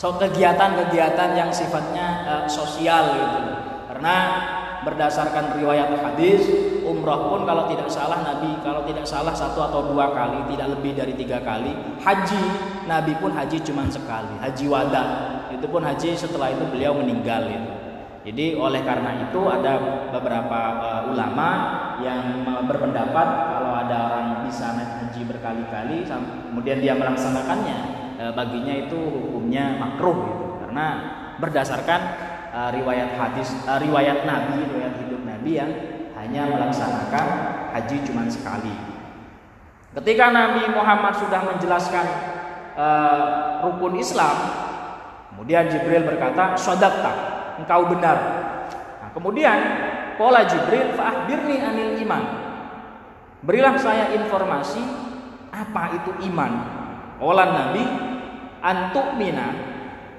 so 0.00 0.16
kegiatan-kegiatan 0.16 1.36
yang 1.36 1.52
sifatnya 1.52 2.06
eh, 2.24 2.44
sosial 2.48 3.20
gitu. 3.20 3.40
Karena 3.88 4.16
berdasarkan 4.86 5.60
riwayat 5.60 5.92
hadis 6.00 6.46
umroh 6.84 7.32
pun 7.32 7.40
kalau 7.44 7.68
tidak 7.70 7.86
salah 7.86 8.24
Nabi 8.24 8.60
kalau 8.64 8.82
tidak 8.88 9.06
salah 9.06 9.32
satu 9.32 9.60
atau 9.62 9.92
dua 9.92 10.10
kali 10.12 10.56
tidak 10.56 10.78
lebih 10.78 10.92
dari 10.96 11.14
tiga 11.14 11.38
kali. 11.40 11.72
Haji 12.00 12.42
Nabi 12.88 13.12
pun 13.20 13.32
haji 13.32 13.60
cuma 13.62 13.86
sekali. 13.88 14.34
Haji 14.40 14.64
wada 14.66 15.04
itu 15.52 15.66
pun 15.68 15.82
haji 15.84 16.16
setelah 16.16 16.48
itu 16.54 16.64
beliau 16.72 16.96
meninggal 16.96 17.44
itu 17.50 17.72
jadi 18.20 18.52
oleh 18.52 18.84
karena 18.84 19.28
itu 19.28 19.40
ada 19.48 19.80
beberapa 20.12 20.60
uh, 20.76 21.02
ulama 21.08 21.48
yang 22.04 22.44
berpendapat 22.68 23.28
kalau 23.48 23.72
ada 23.72 23.96
orang 24.12 24.26
bisa 24.44 24.76
naik 24.76 24.92
haji 25.04 25.20
berkali-kali 25.24 26.04
kemudian 26.52 26.84
dia 26.84 26.92
melaksanakannya 26.96 27.78
uh, 28.20 28.32
baginya 28.36 28.74
itu 28.76 28.96
hukumnya 28.96 29.80
makruh 29.80 30.16
gitu. 30.20 30.44
Karena 30.60 30.86
berdasarkan 31.40 32.00
uh, 32.50 32.70
riwayat 32.74 33.14
hadis 33.16 33.54
uh, 33.66 33.78
riwayat 33.78 34.26
Nabi 34.26 34.66
riwayat 34.66 34.94
hidup 35.06 35.22
Nabi 35.22 35.50
yang 35.56 35.70
hanya 36.18 36.52
melaksanakan 36.52 37.26
haji 37.72 37.96
cuma 38.04 38.28
sekali. 38.28 38.74
Ketika 39.90 40.30
Nabi 40.30 40.70
Muhammad 40.70 41.18
sudah 41.18 41.42
menjelaskan 41.50 42.06
uh, 42.78 43.64
rukun 43.66 43.98
Islam, 43.98 44.36
kemudian 45.32 45.66
Jibril 45.66 46.06
berkata, 46.06 46.54
"Sodakta, 46.54 47.12
engkau 47.58 47.90
benar." 47.90 48.18
Nah, 49.02 49.10
kemudian 49.10 49.58
pola 50.14 50.46
Jibril, 50.46 50.94
"Fa'ahbirni 50.94 51.56
anil 51.58 51.98
iman." 52.06 52.22
Berilah 53.40 53.74
saya 53.80 54.12
informasi 54.14 54.84
apa 55.50 55.96
itu 55.96 56.12
iman. 56.30 56.52
Olah 57.18 57.48
Nabi, 57.48 57.84
antuk 58.60 59.16
mina, 59.16 59.48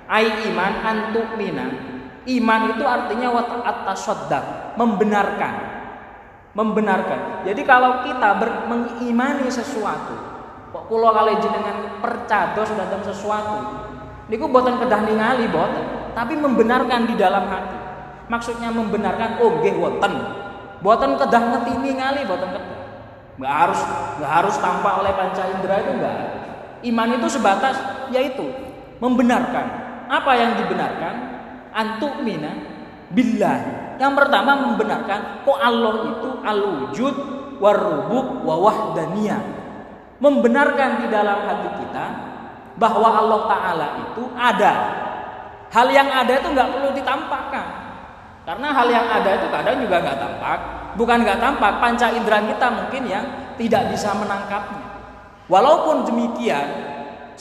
ai 0.09 0.27
iman 0.51 0.73
antuk 0.83 1.37
mina 1.37 1.90
Iman 2.29 2.77
itu 2.77 2.83
artinya 2.85 3.33
atas 3.65 4.05
membenarkan. 4.77 5.53
Membenarkan. 6.51 7.47
Jadi 7.47 7.61
kalau 7.63 8.03
kita 8.05 8.37
ber, 8.37 8.67
mengimani 8.67 9.47
sesuatu, 9.47 10.13
kok 10.69 10.83
kula 10.91 11.15
kali 11.15 11.39
jenengan 11.39 11.97
percaya 12.03 12.59
sudah 12.61 12.85
dalam 12.91 13.01
sesuatu. 13.07 13.57
Niku 14.27 14.51
buatan 14.51 14.77
kedah 14.79 15.01
ningali 15.07 15.47
boten, 15.47 16.11
tapi 16.11 16.35
membenarkan 16.35 17.07
di 17.07 17.15
dalam 17.15 17.47
hati. 17.47 17.77
Maksudnya 18.27 18.69
membenarkan 18.69 19.39
oh 19.39 19.63
nggih 19.63 19.75
wonten. 19.79 20.13
Buatan 20.83 21.15
kedah 21.17 21.43
ngerti 21.55 21.71
ningali 21.79 22.27
boten 22.27 22.51
kedah. 22.51 22.79
Nggak 23.39 23.53
harus 23.55 23.79
nggak 24.19 24.31
harus 24.43 24.55
tampak 24.59 24.93
oleh 25.01 25.11
panca 25.15 25.43
indera 25.47 25.75
itu 25.81 25.91
enggak. 25.97 26.15
Iman 26.83 27.09
itu 27.15 27.27
sebatas 27.31 27.79
yaitu 28.11 28.45
membenarkan. 28.99 29.65
Apa 30.11 30.31
yang 30.35 30.59
dibenarkan? 30.59 31.30
Antuk 31.71 32.23
mina 32.23 32.51
billah. 33.11 33.59
Yang 33.99 34.13
pertama 34.17 34.51
membenarkan 34.57 35.45
kok 35.45 35.59
Allah 35.59 35.95
itu 36.09 36.29
al-wujud 36.41 37.15
warubuk 37.61 38.41
wa 38.41 38.55
wahdaniyah. 38.57 39.41
Membenarkan 40.21 41.05
di 41.05 41.07
dalam 41.09 41.45
hati 41.45 41.69
kita 41.81 42.05
bahwa 42.77 43.09
Allah 43.09 43.41
Ta'ala 43.49 43.87
itu 44.09 44.23
ada. 44.37 44.73
Hal 45.71 45.87
yang 45.89 46.09
ada 46.09 46.33
itu 46.41 46.47
nggak 46.51 46.69
perlu 46.73 46.89
ditampakkan. 46.93 47.65
Karena 48.41 48.67
hal 48.73 48.87
yang 48.89 49.05
ada 49.05 49.29
itu 49.37 49.47
kadang 49.53 49.77
juga 49.81 49.95
nggak 50.01 50.17
tampak. 50.17 50.59
Bukan 50.97 51.17
nggak 51.23 51.39
tampak, 51.39 51.73
panca 51.79 52.07
indera 52.11 52.41
kita 52.43 52.67
mungkin 52.73 53.03
yang 53.07 53.25
tidak 53.55 53.93
bisa 53.93 54.11
menangkapnya. 54.17 54.85
Walaupun 55.47 56.09
demikian, 56.09 56.90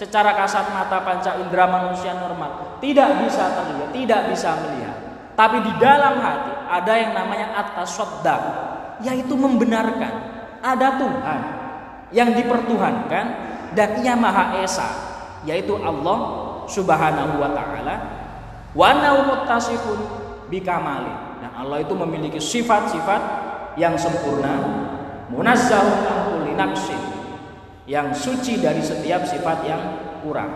secara 0.01 0.33
kasat 0.33 0.73
mata 0.73 1.05
panca 1.05 1.37
indera 1.37 1.69
manusia 1.69 2.17
normal 2.17 2.81
tidak 2.81 3.21
bisa 3.21 3.53
terlihat, 3.53 3.93
tidak 3.93 4.21
bisa 4.33 4.57
melihat. 4.65 4.97
Tapi 5.37 5.61
di 5.61 5.73
dalam 5.77 6.17
hati 6.25 6.53
ada 6.73 6.93
yang 6.97 7.13
namanya 7.13 7.53
atas 7.61 8.01
yaitu 9.05 9.37
membenarkan 9.37 10.13
ada 10.65 10.97
Tuhan 10.97 11.41
yang 12.17 12.33
dipertuhankan 12.33 13.27
dan 13.77 14.01
ia 14.01 14.17
Maha 14.17 14.65
Esa, 14.65 14.89
yaitu 15.45 15.77
Allah 15.77 16.19
Subhanahu 16.65 17.37
wa 17.37 17.53
taala. 17.53 17.97
Wa 18.73 18.97
muttasifun 19.29 19.99
bikamali. 20.49 21.45
Dan 21.45 21.53
Allah 21.57 21.85
itu 21.85 21.93
memiliki 21.93 22.41
sifat-sifat 22.41 23.21
yang 23.77 23.97
sempurna, 24.01 24.61
munazzahun 25.29 25.99
an 26.09 26.19
kulli 26.29 26.53
yang 27.91 28.15
suci 28.15 28.63
dari 28.63 28.79
setiap 28.79 29.27
sifat 29.27 29.67
yang 29.67 29.83
kurang. 30.23 30.47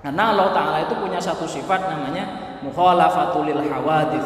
Karena 0.00 0.32
Allah 0.32 0.48
Ta'ala 0.56 0.78
itu 0.88 0.96
punya 0.96 1.20
satu 1.20 1.44
sifat 1.44 1.84
namanya 1.84 2.56
mukhalafatulil 2.64 3.60
hawadith. 3.68 4.24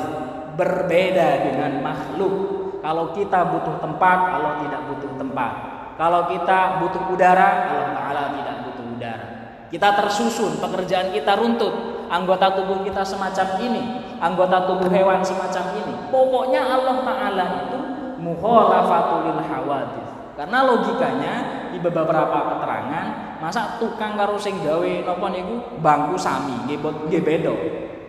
Berbeda 0.54 1.42
dengan 1.42 1.82
makhluk. 1.82 2.34
Kalau 2.78 3.10
kita 3.18 3.50
butuh 3.50 3.82
tempat, 3.82 4.18
Allah 4.38 4.62
tidak 4.62 4.80
butuh 4.86 5.12
tempat. 5.18 5.52
Kalau 5.98 6.30
kita 6.30 6.78
butuh 6.78 7.02
udara, 7.10 7.66
Allah 7.66 7.88
Ta'ala 7.98 8.22
tidak 8.38 8.56
butuh 8.70 8.86
udara. 8.94 9.26
Kita 9.66 9.88
tersusun, 9.98 10.62
pekerjaan 10.62 11.10
kita 11.10 11.34
runtut. 11.34 12.06
Anggota 12.10 12.54
tubuh 12.54 12.86
kita 12.86 13.02
semacam 13.02 13.58
ini. 13.58 13.82
Anggota 14.22 14.70
tubuh 14.70 14.86
hewan 14.86 15.18
semacam 15.26 15.64
ini. 15.82 15.94
Pokoknya 16.14 16.62
Allah 16.62 16.96
Ta'ala 17.02 17.46
itu 17.66 17.78
mukhalafatulil 18.22 19.42
hawadith. 19.42 20.08
Karena 20.38 20.58
logikanya 20.64 21.59
beberapa 21.80 22.38
keterangan 22.54 23.06
masa 23.40 23.80
tukang 23.80 24.20
karo 24.20 24.36
sing 24.36 24.60
gawe 24.60 24.92
napa 25.04 25.26
niku 25.32 25.80
bangku 25.80 26.16
sami 26.20 26.54
nggih 26.68 27.22
beda. 27.24 27.54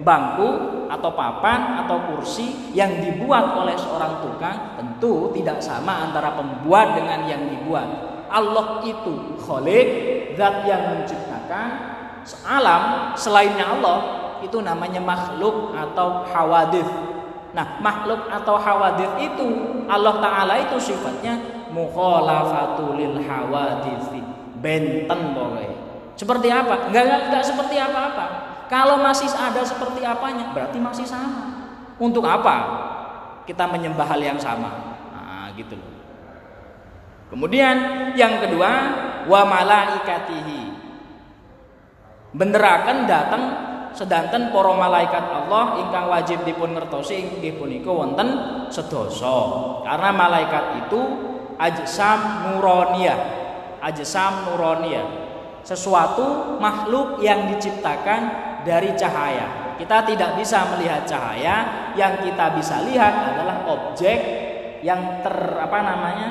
Bangku 0.02 0.50
atau 0.90 1.14
papan 1.14 1.86
atau 1.86 2.10
kursi 2.10 2.74
yang 2.76 2.90
dibuat 3.00 3.54
oleh 3.54 3.78
seorang 3.78 4.20
tukang 4.20 4.76
tentu 4.76 5.30
tidak 5.32 5.62
sama 5.62 6.10
antara 6.10 6.36
pembuat 6.36 6.98
dengan 6.98 7.24
yang 7.30 7.48
dibuat. 7.48 7.88
Allah 8.32 8.82
itu 8.82 9.38
kholik, 9.40 9.88
zat 10.36 10.66
yang 10.66 10.96
menciptakan 10.96 11.70
alam 12.48 13.14
selainnya 13.14 13.66
Allah 13.78 13.98
itu 14.42 14.58
namanya 14.60 15.00
makhluk 15.04 15.76
atau 15.76 16.26
hawadith. 16.26 16.88
Nah, 17.52 17.78
makhluk 17.84 18.32
atau 18.32 18.56
hawadith 18.58 19.16
itu 19.20 19.48
Allah 19.86 20.18
Ta'ala 20.24 20.54
itu 20.66 20.80
sifatnya 20.80 21.61
mukhalafatul 21.74 23.00
lil 23.00 23.16
hawaditsi 23.24 24.20
benten 24.62 25.34
boleh 25.34 25.82
seperti 26.22 26.54
apa? 26.54 26.86
Enggak, 26.86 27.04
enggak 27.10 27.22
enggak 27.34 27.44
seperti 27.50 27.76
apa-apa. 27.82 28.26
Kalau 28.70 29.02
masih 29.02 29.26
ada 29.34 29.66
seperti 29.66 30.06
apanya 30.06 30.54
berarti 30.54 30.78
masih 30.78 31.02
sama. 31.02 31.74
Untuk 31.98 32.22
apa? 32.30 32.56
Kita 33.50 33.66
menyembah 33.66 34.06
hal 34.06 34.22
yang 34.22 34.38
sama. 34.38 35.02
Nah 35.10 35.50
gitu 35.58 35.74
loh. 35.74 35.92
Kemudian 37.34 37.76
yang 38.14 38.38
kedua 38.38 38.72
wa 39.26 39.42
malaikatihi. 39.50 40.78
Benderakan 42.38 43.10
datang 43.10 43.44
sedangkan 43.92 44.56
para 44.56 44.72
malaikat 44.72 45.26
Allah 45.26 45.84
ingkang 45.84 46.06
wajib 46.08 46.48
dipun 46.48 46.78
ngertosi 46.78 47.18
inggih 47.18 47.60
punika 47.60 47.92
wonten 47.92 48.30
sedasa 48.72 49.36
karena 49.84 50.10
malaikat 50.16 50.88
itu 50.88 51.02
ajsam 51.62 52.50
nuroniyah. 52.50 53.20
Ajsam 53.86 54.50
nuroniyah. 54.50 55.06
Sesuatu 55.62 56.58
makhluk 56.58 57.22
yang 57.22 57.46
diciptakan 57.54 58.22
dari 58.66 58.98
cahaya. 58.98 59.78
Kita 59.78 60.02
tidak 60.06 60.42
bisa 60.42 60.66
melihat 60.74 61.06
cahaya. 61.06 61.56
Yang 61.94 62.30
kita 62.30 62.58
bisa 62.58 62.82
lihat 62.86 63.14
adalah 63.34 63.70
objek 63.70 64.20
yang 64.82 65.22
ter 65.22 65.36
apa 65.62 65.80
namanya 65.86 66.30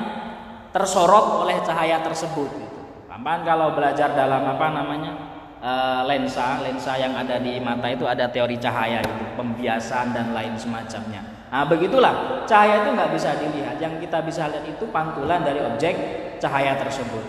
tersorot 0.75 1.47
oleh 1.47 1.59
cahaya 1.63 1.99
tersebut 2.03 2.49
gitu. 2.51 2.79
kalau 3.21 3.75
belajar 3.75 4.11
dalam 4.15 4.43
apa 4.43 4.67
namanya 4.71 5.11
e, 5.59 5.71
lensa 6.07 6.63
lensa 6.63 6.95
yang 6.99 7.15
ada 7.15 7.39
di 7.39 7.59
mata 7.59 7.87
itu 7.91 8.07
ada 8.07 8.27
teori 8.27 8.59
cahaya 8.59 9.03
itu 9.03 9.15
pembiasan 9.35 10.15
dan 10.15 10.35
lain 10.35 10.55
semacamnya 10.55 11.40
Nah 11.51 11.67
begitulah 11.67 12.47
cahaya 12.47 12.87
itu 12.87 12.89
nggak 12.95 13.11
bisa 13.11 13.35
dilihat. 13.35 13.75
Yang 13.83 14.07
kita 14.07 14.23
bisa 14.23 14.47
lihat 14.47 14.63
itu 14.63 14.87
pantulan 14.87 15.43
dari 15.43 15.59
objek 15.59 15.93
cahaya 16.39 16.79
tersebut. 16.79 17.21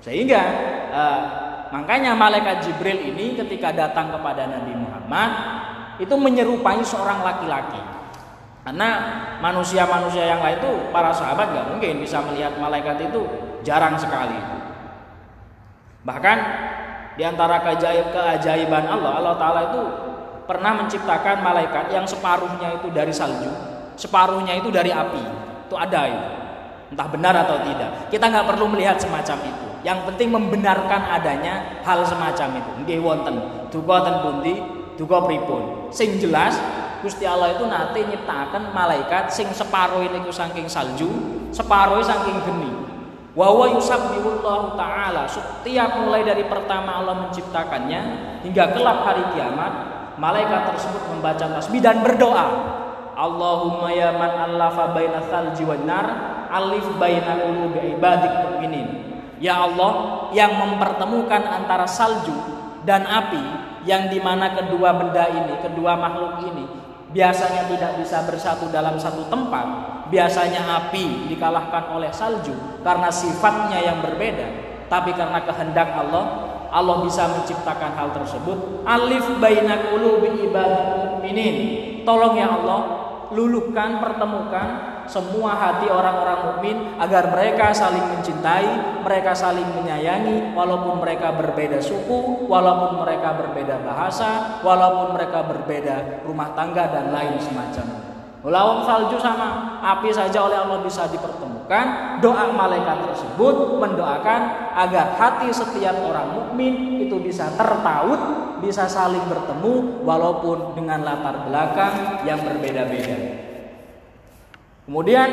Sehingga 0.00 0.42
eh, 0.88 1.20
makanya 1.68 2.16
malaikat 2.16 2.64
Jibril 2.64 3.12
ini 3.12 3.36
ketika 3.36 3.76
datang 3.76 4.08
kepada 4.08 4.48
Nabi 4.48 4.72
Muhammad 4.72 5.30
itu 6.00 6.14
menyerupai 6.16 6.80
seorang 6.80 7.20
laki-laki. 7.20 7.78
Karena 8.62 8.88
manusia-manusia 9.42 10.24
yang 10.24 10.40
lain 10.40 10.56
itu 10.62 10.72
para 10.88 11.12
sahabat 11.12 11.52
nggak 11.52 11.66
mungkin 11.76 12.00
bisa 12.00 12.24
melihat 12.24 12.56
malaikat 12.56 13.04
itu 13.04 13.20
jarang 13.60 14.00
sekali. 14.00 14.38
Bahkan 16.08 16.38
di 17.20 17.22
antara 17.26 17.60
keajaiban 17.60 18.84
Allah, 18.88 19.12
Allah 19.20 19.34
Ta'ala 19.36 19.60
itu 19.70 19.82
pernah 20.44 20.72
menciptakan 20.82 21.40
malaikat 21.42 21.90
yang 21.94 22.06
separuhnya 22.06 22.80
itu 22.80 22.88
dari 22.90 23.14
salju, 23.14 23.50
separuhnya 23.94 24.58
itu 24.58 24.68
dari 24.68 24.90
api. 24.90 25.22
Itu 25.68 25.74
ada 25.78 26.00
itu. 26.08 26.28
Entah 26.92 27.08
benar 27.08 27.34
atau 27.48 27.56
tidak. 27.64 28.12
Kita 28.12 28.28
nggak 28.28 28.46
perlu 28.52 28.68
melihat 28.68 29.00
semacam 29.00 29.38
itu. 29.48 29.66
Yang 29.82 29.98
penting 30.12 30.28
membenarkan 30.30 31.02
adanya 31.08 31.82
hal 31.82 32.04
semacam 32.04 32.60
itu. 32.60 32.70
Nggih 32.84 32.98
wonten. 33.00 33.36
Duka 33.72 33.96
ten 34.04 34.16
pundi, 34.20 34.54
duka 35.00 35.24
pripun. 35.24 35.88
Sing 35.88 36.20
jelas 36.20 36.60
Gusti 37.02 37.26
Allah 37.26 37.58
itu 37.58 37.66
nanti 37.66 38.06
nyiptakan 38.06 38.70
malaikat 38.70 39.26
sing 39.34 39.50
separuh 39.50 40.06
ini 40.06 40.22
saking 40.30 40.70
salju, 40.70 41.10
separuh 41.50 41.98
saking 41.98 42.38
geni. 42.46 42.70
Wa 43.34 43.50
wa 43.50 43.66
yusabbihullahu 43.74 44.78
taala 44.78 45.24
setiap 45.26 45.98
mulai 45.98 46.22
dari 46.22 46.46
pertama 46.46 47.00
Allah 47.00 47.26
menciptakannya 47.26 48.00
hingga 48.44 48.76
kelak 48.76 48.98
hari 49.02 49.24
kiamat 49.34 49.72
malaikat 50.22 50.70
tersebut 50.70 51.02
membaca 51.10 51.42
tasbih 51.58 51.82
dan 51.82 51.98
berdoa. 52.06 52.78
Allahumma 53.18 53.90
ya 53.90 54.14
man 54.14 54.54
allafa 54.54 54.94
baina 54.94 55.18
thalji 55.26 55.66
wan 55.66 55.82
nar 55.82 56.06
alif 56.46 56.86
baina 56.94 57.42
qulubi 57.42 57.98
ibadik 57.98 58.30
mu'minin. 58.46 58.88
Ya 59.42 59.58
Allah 59.58 60.30
yang 60.30 60.54
mempertemukan 60.54 61.42
antara 61.42 61.90
salju 61.90 62.32
dan 62.86 63.02
api 63.02 63.42
yang 63.82 64.06
di 64.06 64.22
mana 64.22 64.54
kedua 64.54 64.94
benda 64.94 65.26
ini, 65.26 65.58
kedua 65.58 65.98
makhluk 65.98 66.46
ini 66.46 66.64
biasanya 67.10 67.66
tidak 67.66 67.98
bisa 67.98 68.22
bersatu 68.22 68.70
dalam 68.70 68.94
satu 69.02 69.26
tempat. 69.26 69.90
Biasanya 70.12 70.60
api 70.86 71.32
dikalahkan 71.32 71.96
oleh 71.96 72.12
salju 72.12 72.52
karena 72.84 73.08
sifatnya 73.08 73.80
yang 73.80 73.98
berbeda. 74.04 74.70
Tapi 74.86 75.16
karena 75.16 75.40
kehendak 75.40 75.88
Allah 75.96 76.51
Allah 76.72 77.04
bisa 77.04 77.28
menciptakan 77.28 77.92
hal 77.92 78.16
tersebut 78.16 78.82
alif 78.88 79.28
baina 79.36 79.92
qulubi 79.92 80.48
ibadil 80.48 81.20
mu'minin 81.20 81.56
tolong 82.08 82.34
ya 82.34 82.48
Allah 82.48 82.80
luluhkan 83.32 84.00
pertemukan 84.00 84.92
semua 85.08 85.58
hati 85.58 85.90
orang-orang 85.90 86.38
mukmin 86.46 86.76
agar 87.00 87.34
mereka 87.34 87.74
saling 87.74 88.06
mencintai, 88.06 89.02
mereka 89.02 89.34
saling 89.34 89.66
menyayangi 89.74 90.54
walaupun 90.54 91.02
mereka 91.02 91.34
berbeda 91.34 91.82
suku, 91.82 92.46
walaupun 92.46 93.02
mereka 93.02 93.34
berbeda 93.34 93.82
bahasa, 93.82 94.62
walaupun 94.62 95.18
mereka 95.18 95.42
berbeda 95.42 96.22
rumah 96.22 96.54
tangga 96.54 96.86
dan 96.92 97.10
lain 97.10 97.34
semacamnya. 97.42 98.11
Lawang 98.42 98.82
salju 98.82 99.22
sama 99.22 99.78
api 99.78 100.10
saja 100.10 100.42
oleh 100.42 100.58
Allah 100.58 100.82
bisa 100.82 101.06
dipertemukan. 101.06 102.18
Doa 102.18 102.50
malaikat 102.50 103.06
tersebut 103.06 103.78
mendoakan 103.78 104.40
agar 104.74 105.14
hati 105.14 105.54
setiap 105.54 105.94
orang 106.02 106.34
mukmin 106.34 107.06
itu 107.06 107.22
bisa 107.22 107.54
tertaut, 107.54 108.18
bisa 108.58 108.90
saling 108.90 109.22
bertemu 109.30 110.02
walaupun 110.02 110.74
dengan 110.74 111.06
latar 111.06 111.46
belakang 111.46 112.26
yang 112.26 112.42
berbeda-beda. 112.42 113.14
Kemudian 114.90 115.30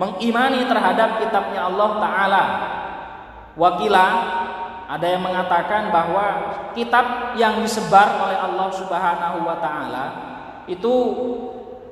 mengimani 0.00 0.64
terhadap 0.64 1.20
kitabnya 1.20 1.68
Allah 1.68 1.90
taala. 2.00 2.44
Wakilah 3.54 4.12
ada 4.88 5.06
yang 5.06 5.20
mengatakan 5.20 5.92
bahwa 5.92 6.26
kitab 6.72 7.36
yang 7.36 7.60
disebar 7.60 8.16
oleh 8.16 8.38
Allah 8.40 8.68
Subhanahu 8.72 9.44
wa 9.44 9.56
taala 9.60 10.06
itu 10.64 10.94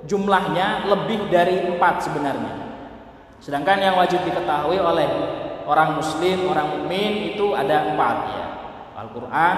jumlahnya 0.06 0.90
lebih 0.90 1.30
dari 1.30 1.62
empat 1.66 2.06
sebenarnya. 2.06 2.54
Sedangkan 3.42 3.78
yang 3.82 3.98
wajib 3.98 4.22
diketahui 4.22 4.78
oleh 4.78 5.08
orang 5.66 5.98
muslim, 5.98 6.46
orang 6.50 6.78
mukmin 6.78 7.34
itu 7.34 7.54
ada 7.54 7.94
empat 7.94 8.16
ya. 8.30 8.46
Al-Quran, 9.02 9.56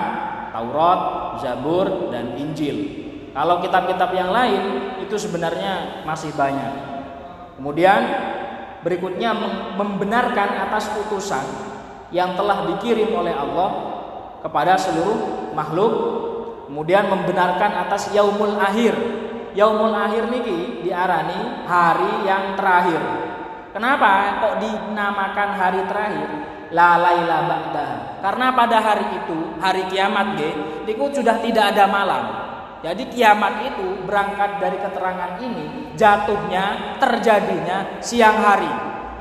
Taurat, 0.57 1.01
Zabur, 1.45 2.09
dan 2.09 2.33
Injil. 2.41 3.05
Kalau 3.35 3.61
kitab-kitab 3.61 4.15
yang 4.15 4.31
lain 4.31 4.63
itu 5.05 5.17
sebenarnya 5.21 6.07
masih 6.09 6.33
banyak. 6.33 6.73
Kemudian 7.59 8.01
berikutnya 8.81 9.35
membenarkan 9.75 10.71
atas 10.71 10.89
putusan 10.95 11.45
yang 12.15 12.39
telah 12.39 12.69
dikirim 12.73 13.11
oleh 13.11 13.35
Allah 13.35 13.71
kepada 14.41 14.79
seluruh 14.79 15.51
makhluk. 15.53 15.93
Kemudian 16.71 17.11
membenarkan 17.13 17.85
atas 17.85 18.09
yaumul 18.17 18.57
akhir 18.57 18.97
yaumul 19.55 19.95
akhir 19.95 20.29
niki 20.29 20.85
diarani 20.85 21.65
hari 21.65 22.27
yang 22.27 22.59
terakhir. 22.59 23.01
Kenapa 23.75 24.39
kok 24.39 24.55
dinamakan 24.63 25.51
hari 25.59 25.81
terakhir? 25.91 26.29
La 26.75 26.99
laila 26.99 27.47
ba'da. 27.47 27.89
Karena 28.19 28.51
pada 28.51 28.79
hari 28.83 29.07
itu, 29.23 29.59
hari 29.63 29.87
kiamat 29.91 30.35
ge, 30.39 30.51
niku 30.87 31.11
sudah 31.11 31.39
tidak 31.39 31.75
ada 31.75 31.87
malam. 31.87 32.25
Jadi 32.83 33.09
kiamat 33.09 33.65
itu 33.65 34.05
berangkat 34.05 34.61
dari 34.61 34.77
keterangan 34.77 35.41
ini 35.41 35.97
jatuhnya 35.97 36.99
terjadinya 37.01 37.99
siang 38.05 38.37
hari. 38.37 38.69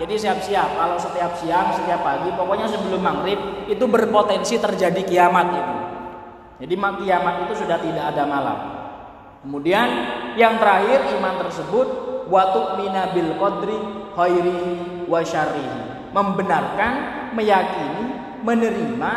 Jadi 0.02 0.19
siap-siap 0.19 0.76
kalau 0.76 0.98
setiap 0.98 1.38
siang, 1.38 1.72
setiap 1.72 2.02
pagi, 2.02 2.34
pokoknya 2.34 2.67
sebelum 2.67 3.00
maghrib 3.00 3.39
itu 3.69 3.86
berpotensi 3.86 4.58
terjadi 4.58 5.02
kiamat 5.06 5.48
itu. 5.54 5.76
Jadi 6.65 6.74
kiamat 6.76 7.48
itu 7.48 7.54
sudah 7.63 7.78
tidak 7.80 8.06
ada 8.12 8.24
malam. 8.26 8.58
Kemudian 9.43 9.88
yang 10.38 10.58
terakhir 10.58 11.13
iman 11.17 11.36
tersebut 11.41 11.88
watu 12.28 12.80
minabil 12.80 13.36
qadri 13.38 13.78
khairi 14.15 14.63
wa 15.10 15.19
syarrihi. 15.22 16.12
Membenarkan, 16.13 16.93
meyakini, 17.34 18.04
menerima 18.46 19.13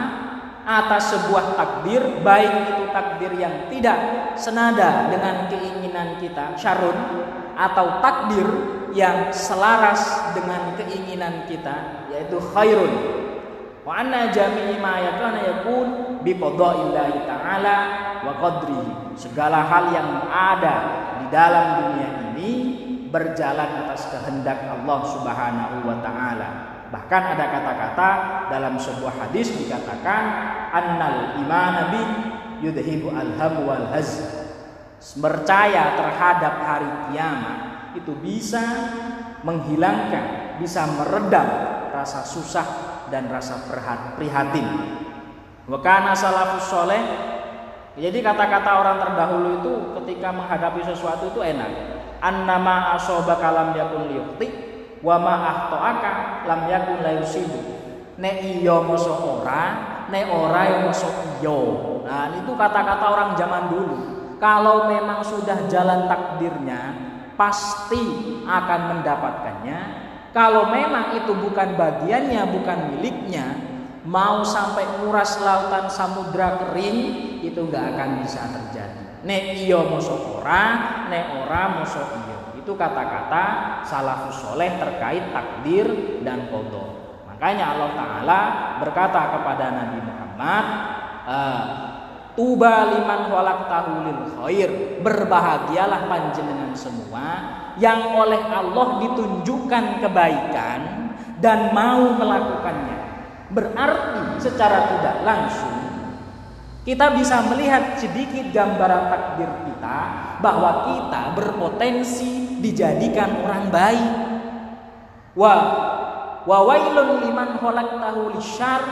atas 0.67 1.15
sebuah 1.15 1.55
takdir 1.55 2.03
baik 2.27 2.53
itu 2.75 2.85
takdir 2.91 3.33
yang 3.39 3.71
tidak 3.71 3.99
senada 4.35 5.07
dengan 5.15 5.47
keinginan 5.47 6.19
kita 6.19 6.59
syarun 6.59 6.97
atau 7.55 8.03
takdir 8.03 8.49
yang 8.91 9.31
selaras 9.31 10.35
dengan 10.35 10.75
keinginan 10.75 11.47
kita 11.47 12.07
yaitu 12.11 12.43
khairun 12.51 12.93
wa 13.87 14.03
anna 14.03 14.35
jami'i 14.35 14.83
ma 14.83 14.99
yakuna 14.99 15.41
yakun 15.47 15.87
bi 16.27 16.35
qada'illahi 16.35 17.23
ta'ala 17.23 17.79
wa 18.27 18.33
qadrihi 18.43 19.15
segala 19.15 19.63
hal 19.63 19.95
yang 19.95 20.27
ada 20.27 20.77
di 21.23 21.27
dalam 21.31 21.67
dunia 21.87 22.11
ini 22.35 22.51
berjalan 23.15 23.87
atas 23.87 24.11
kehendak 24.11 24.67
Allah 24.67 25.01
Subhanahu 25.07 25.87
wa 25.87 25.97
taala. 26.03 26.49
Bahkan 26.91 27.23
ada 27.35 27.45
kata-kata 27.51 28.11
dalam 28.51 28.75
sebuah 28.79 29.15
hadis 29.23 29.55
dikatakan 29.55 30.23
annal 30.75 31.39
iman 31.43 31.71
nabi 31.71 32.03
yudhibu 32.67 33.15
alham 33.15 33.67
wal 33.67 33.87
haz. 33.95 34.27
Percaya 34.99 35.95
terhadap 35.95 36.55
hari 36.67 36.91
kiamat 37.11 37.57
itu 37.95 38.11
bisa 38.19 38.63
menghilangkan, 39.47 40.59
bisa 40.59 40.83
meredam 40.99 41.47
rasa 41.95 42.27
susah 42.27 42.96
dan 43.13 43.31
rasa 43.31 43.67
prihatin. 44.17 44.67
Wa 45.67 45.79
kana 45.83 46.15
salafus 46.15 46.71
soleh 46.71 47.03
jadi 47.97 48.21
kata-kata 48.21 48.71
orang 48.77 49.01
terdahulu 49.01 49.49
itu 49.57 49.75
ketika 50.01 50.29
menghadapi 50.29 50.85
sesuatu 50.85 51.33
itu 51.33 51.41
enak. 51.41 51.97
Annama 52.21 52.93
asobaka 52.93 53.49
lam 53.49 53.73
yakun 53.73 54.13
liyukti 54.13 54.49
wa 55.01 55.17
ma 55.17 55.35
lam 56.45 56.61
yakun 56.69 57.01
la 57.01 57.17
yusibu. 57.17 57.57
Ne 58.21 58.61
iyo 58.61 58.85
moso 58.85 59.17
ora, 59.17 60.05
ne 60.13 60.29
ora 60.29 60.61
yo 60.69 60.79
moso 60.89 61.09
iyo. 61.41 61.59
Nah, 62.05 62.37
itu 62.37 62.53
kata-kata 62.53 63.05
orang 63.09 63.31
zaman 63.37 63.73
dulu. 63.73 63.97
Kalau 64.37 64.93
memang 64.93 65.25
sudah 65.25 65.65
jalan 65.65 66.05
takdirnya, 66.05 66.93
pasti 67.41 68.05
akan 68.45 68.81
mendapatkannya. 68.93 69.79
Kalau 70.37 70.69
memang 70.69 71.17
itu 71.17 71.33
bukan 71.33 71.81
bagiannya, 71.81 72.45
bukan 72.53 72.79
miliknya, 72.93 73.57
mau 74.05 74.45
sampai 74.45 74.85
nguras 75.01 75.41
lautan 75.41 75.89
samudra 75.89 76.61
kering 76.61 76.99
itu 77.41 77.57
nggak 77.57 77.97
akan 77.97 78.21
bisa 78.21 78.45
terjadi. 78.45 79.25
Ne 79.25 79.57
iyo 79.57 79.89
moso 79.89 80.37
ora, 80.37 81.09
ne 81.09 81.41
ora 81.41 81.81
moso 81.81 82.05
iyo. 82.21 82.61
Itu 82.61 82.77
kata-kata 82.77 83.45
salafus 83.89 84.45
soleh 84.45 84.77
terkait 84.77 85.33
takdir 85.33 86.21
dan 86.21 86.53
kodok. 86.53 87.25
Makanya 87.33 87.73
Allah 87.73 87.91
Ta'ala 87.97 88.41
berkata 88.85 89.41
kepada 89.41 89.73
Nabi 89.73 89.99
Muhammad, 90.05 90.65
uh, 91.25 91.65
Tuba 92.37 92.93
liman 92.93 93.33
walak 93.33 93.65
tahulil 93.65 94.29
khair 94.37 95.01
Berbahagialah 95.01 96.05
panjenengan 96.05 96.77
semua 96.77 97.25
Yang 97.77 98.01
oleh 98.17 98.41
Allah 98.41 98.89
ditunjukkan 99.05 99.85
kebaikan 100.01 100.81
Dan 101.37 101.77
mau 101.77 102.17
melakukannya 102.17 103.01
Berarti 103.53 104.41
secara 104.43 104.91
tidak 104.97 105.17
langsung 105.23 105.87
kita 106.87 107.19
bisa 107.19 107.43
melihat 107.51 107.99
sedikit 107.99 108.47
gambaran 108.55 109.11
takdir 109.11 109.51
kita 109.67 109.99
bahwa 110.39 110.87
kita 110.87 111.35
berpotensi 111.35 112.63
dijadikan 112.63 113.43
orang 113.43 113.67
baik. 113.75 114.13
Wa 115.35 115.55
wa 116.47 116.59
wailun 116.63 117.27
liman 117.27 117.59
khalaqtahu 117.59 118.39
lisyar 118.39 118.83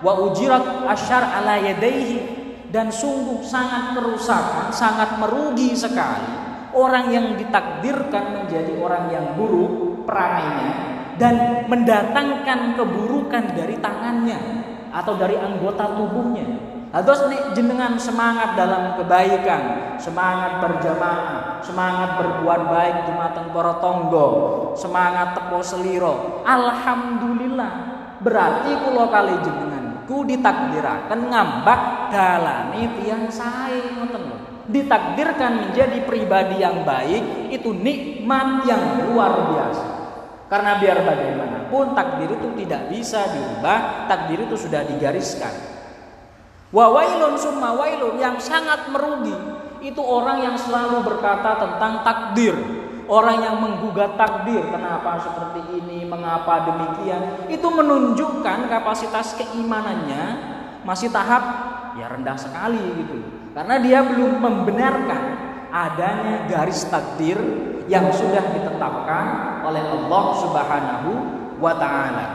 wa 0.00 0.12
ujirat 0.24 0.88
asyar 0.96 1.28
ala 1.28 1.60
yadaihi 1.60 2.24
dan 2.72 2.88
sungguh 2.88 3.44
sangat 3.44 3.92
kerusakan, 3.92 4.72
sangat 4.72 5.20
merugi 5.20 5.76
sekali 5.76 6.45
orang 6.76 7.08
yang 7.08 7.26
ditakdirkan 7.40 8.44
menjadi 8.44 8.76
orang 8.76 9.08
yang 9.08 9.26
buruk 9.34 10.04
perangainya 10.04 10.72
dan 11.16 11.64
mendatangkan 11.66 12.76
keburukan 12.76 13.56
dari 13.56 13.80
tangannya 13.80 14.38
atau 14.92 15.16
dari 15.16 15.34
anggota 15.40 15.96
tubuhnya. 15.96 16.76
Atau 16.94 17.28
jenengan 17.52 17.98
semangat 18.00 18.56
dalam 18.56 18.96
kebaikan, 18.96 19.96
semangat 20.00 20.64
berjamaah, 20.64 21.60
semangat 21.60 22.16
berbuat 22.16 22.72
baik 22.72 22.96
di 23.04 23.12
matang 23.12 23.52
para 23.52 23.76
tonggo, 23.84 24.28
semangat 24.78 25.36
tepo 25.36 25.60
seliro. 25.60 26.40
Alhamdulillah. 26.46 27.72
Berarti 28.24 28.80
kulo 28.80 29.12
kali 29.12 29.34
jenengan 29.44 29.76
ku 30.08 30.22
ditakdirakan 30.24 31.20
ngambak 31.28 32.08
dalani 32.14 32.86
tiang 32.96 33.26
sae 33.28 33.92
ngoten 33.98 34.22
lho. 34.22 34.45
Ditakdirkan 34.66 35.68
menjadi 35.68 36.02
pribadi 36.02 36.58
yang 36.58 36.82
baik 36.82 37.54
itu 37.54 37.70
nikmat 37.70 38.66
yang 38.66 39.10
luar 39.10 39.32
biasa. 39.54 39.86
Karena 40.46 40.78
biar 40.78 41.02
bagaimanapun 41.02 41.94
takdir 41.94 42.30
itu 42.30 42.48
tidak 42.62 42.82
bisa 42.90 43.26
diubah, 43.30 44.06
takdir 44.06 44.46
itu 44.46 44.54
sudah 44.54 44.86
digariskan. 44.86 45.54
Wa 46.70 46.90
wailun 46.90 47.34
summa 47.38 47.74
wailun 47.78 48.18
yang 48.18 48.38
sangat 48.42 48.90
merugi 48.90 49.34
itu 49.86 50.02
orang 50.02 50.42
yang 50.42 50.56
selalu 50.58 51.02
berkata 51.06 51.62
tentang 51.62 52.02
takdir 52.02 52.54
Orang 53.06 53.38
yang 53.38 53.62
menggugat 53.62 54.18
takdir, 54.18 54.66
kenapa 54.66 55.22
seperti 55.22 55.78
ini, 55.78 56.02
mengapa 56.02 56.66
demikian, 56.66 57.46
itu 57.46 57.62
menunjukkan 57.62 58.66
kapasitas 58.66 59.38
keimanannya 59.38 60.24
masih 60.82 61.14
tahap 61.14 61.42
ya 61.94 62.10
rendah 62.10 62.34
sekali 62.34 62.82
gitu. 62.98 63.45
Karena 63.56 63.80
dia 63.80 64.04
belum 64.04 64.36
membenarkan 64.36 65.22
adanya 65.72 66.44
garis 66.44 66.84
takdir 66.92 67.40
yang 67.88 68.12
sudah 68.12 68.52
ditetapkan 68.52 69.26
oleh 69.64 69.80
Allah 69.80 70.24
Subhanahu 70.44 71.10
wa 71.56 71.72
taala. 71.80 72.26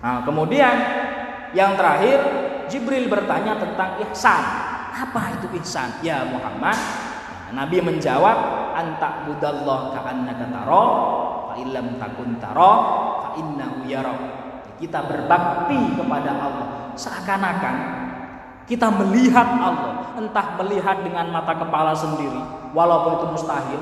Nah, 0.00 0.24
kemudian 0.24 0.74
yang 1.52 1.76
terakhir 1.76 2.24
Jibril 2.72 3.12
bertanya 3.12 3.60
tentang 3.60 4.00
ihsan. 4.08 4.44
Apa 4.96 5.36
itu 5.36 5.52
ihsan? 5.60 6.00
Ya 6.00 6.24
Muhammad, 6.24 6.80
Nabi 7.52 7.84
menjawab 7.84 8.38
anta 8.72 9.28
budallah 9.28 9.92
ka'annaka 9.92 10.48
taro 10.48 10.86
fa 11.52 11.54
illam 11.60 12.00
takun 12.00 12.40
taro 12.40 12.74
fa. 13.28 13.36
Kita 14.80 15.04
berbakti 15.04 16.00
kepada 16.00 16.32
Allah 16.32 16.68
seakan-akan 16.98 18.01
kita 18.72 18.88
melihat 18.88 19.44
Allah, 19.60 20.16
entah 20.16 20.56
melihat 20.64 21.04
dengan 21.04 21.28
mata 21.28 21.52
kepala 21.52 21.92
sendiri 21.92 22.40
walaupun 22.72 23.20
itu 23.20 23.26
mustahil 23.36 23.80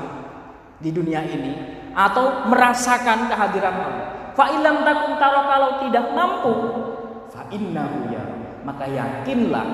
di 0.83 0.91
dunia 0.91 1.23
ini 1.23 1.79
atau 1.95 2.51
merasakan 2.51 3.31
kehadiran 3.31 3.71
Allah. 3.71 4.07
Fa 4.35 4.51
illam 4.51 4.83
takun 4.83 5.15
taro 5.15 5.47
kalau 5.47 5.69
tidak 5.79 6.11
mampu 6.11 6.53
fa 7.31 7.47
innahu 7.55 8.11
yara. 8.11 8.35
Maka 8.67 8.83
yakinlah 8.91 9.67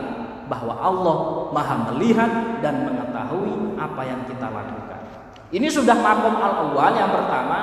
bahwa 0.45 0.77
Allah 0.77 1.17
Maha 1.49 1.75
melihat 1.91 2.62
dan 2.62 2.86
mengetahui 2.86 3.73
apa 3.73 4.01
yang 4.06 4.21
kita 4.30 4.53
lakukan. 4.53 5.01
Ini 5.49 5.65
sudah 5.65 5.97
makom 5.97 6.38
al-awwal 6.38 6.93
yang 6.93 7.10
pertama. 7.10 7.60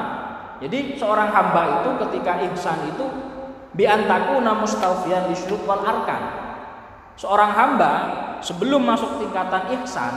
Jadi 0.59 0.99
seorang 0.99 1.31
hamba 1.31 1.81
itu 1.81 1.91
ketika 2.03 2.43
ihsan 2.51 2.91
itu 2.91 3.07
biantakuna 3.79 4.59
mustawfiyan 4.59 5.31
di 5.31 5.35
wal 5.65 5.83
arkan. 5.87 6.44
Seorang 7.15 7.51
hamba 7.55 7.93
sebelum 8.43 8.83
masuk 8.83 9.23
tingkatan 9.23 9.71
ihsan 9.81 10.15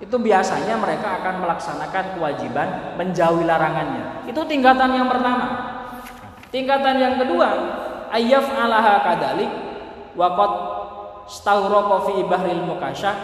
itu 0.00 0.16
biasanya 0.18 0.80
mereka 0.80 1.22
akan 1.22 1.44
melaksanakan 1.44 2.18
kewajiban 2.18 2.96
menjauhi 2.96 3.44
larangannya. 3.46 4.26
Itu 4.28 4.42
tingkatan 4.48 4.90
yang 4.92 5.06
pertama. 5.08 5.46
Tingkatan 6.48 6.96
yang 7.02 7.14
kedua, 7.20 7.50
ayyaf 8.14 8.46
alaha 8.54 9.02
kadalik 9.02 9.50
waqad 10.14 10.52
stauroko 11.26 12.06
fi 12.06 12.22
bahril 12.24 12.62
mukasyaf 12.62 13.16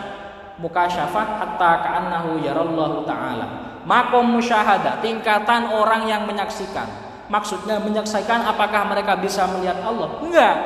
mukasyafah 0.59 1.27
hatta 1.41 1.71
ka'annahu 1.87 2.43
yarallahu 2.43 3.07
taala 3.07 3.79
makom 3.87 4.37
musyahadah 4.37 4.99
tingkatan 5.01 5.71
orang 5.73 6.11
yang 6.11 6.27
menyaksikan 6.27 6.91
maksudnya 7.31 7.79
menyaksikan 7.81 8.45
apakah 8.45 8.91
mereka 8.91 9.17
bisa 9.17 9.47
melihat 9.49 9.79
Allah 9.87 10.21
enggak 10.21 10.57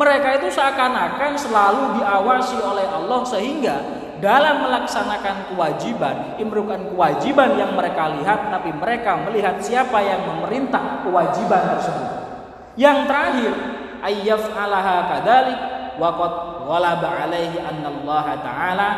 mereka 0.00 0.40
itu 0.40 0.48
seakan-akan 0.48 1.36
selalu 1.36 2.00
diawasi 2.00 2.56
oleh 2.56 2.88
Allah 2.88 3.20
sehingga 3.28 3.76
dalam 4.24 4.64
melaksanakan 4.64 5.52
kewajiban, 5.52 6.40
imrukan 6.40 6.88
kewajiban 6.92 7.56
yang 7.60 7.76
mereka 7.76 8.08
lihat, 8.16 8.48
tapi 8.48 8.72
mereka 8.72 9.20
melihat 9.28 9.60
siapa 9.60 10.00
yang 10.00 10.24
memerintah 10.24 11.04
kewajiban 11.04 11.76
tersebut. 11.76 12.10
Yang 12.80 12.98
terakhir, 13.12 13.52
ayyaf 14.00 14.44
alaha 14.56 14.96
kadalik 15.08 15.60
waqad 16.00 16.32
ghalaba 16.64 17.08
alaihi 17.28 17.60
annallaha 17.60 18.40
ta'ala 18.40 18.90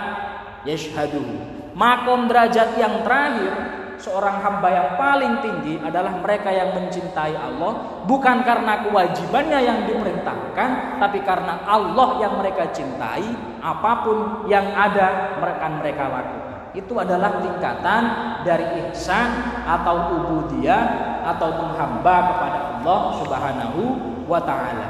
yashhaduhu. 0.63 1.35
Makom 1.75 2.31
derajat 2.31 2.79
yang 2.79 3.03
terakhir 3.03 3.82
seorang 4.03 4.43
hamba 4.43 4.69
yang 4.69 4.89
paling 4.99 5.35
tinggi 5.39 5.79
adalah 5.79 6.19
mereka 6.19 6.51
yang 6.51 6.75
mencintai 6.75 7.39
Allah 7.39 8.03
bukan 8.03 8.43
karena 8.43 8.83
kewajibannya 8.83 9.61
yang 9.63 9.79
diperintahkan 9.87 10.99
tapi 10.99 11.23
karena 11.23 11.63
Allah 11.63 12.19
yang 12.19 12.35
mereka 12.35 12.75
cintai 12.75 13.23
apa 13.63 13.93
pun 14.03 14.19
yang 14.51 14.67
ada 14.75 15.39
mereka 15.39 15.67
mereka 15.71 16.05
lakukan. 16.11 16.59
Itu 16.75 16.99
adalah 16.99 17.39
tingkatan 17.39 18.03
dari 18.43 18.91
ihsan 18.91 19.29
atau 19.63 20.19
ubudiyah 20.19 20.83
atau 21.23 21.63
menghamba 21.63 22.15
kepada 22.35 22.59
Allah 22.81 23.01
Subhanahu 23.23 23.81
wa 24.27 24.41
taala. 24.43 24.89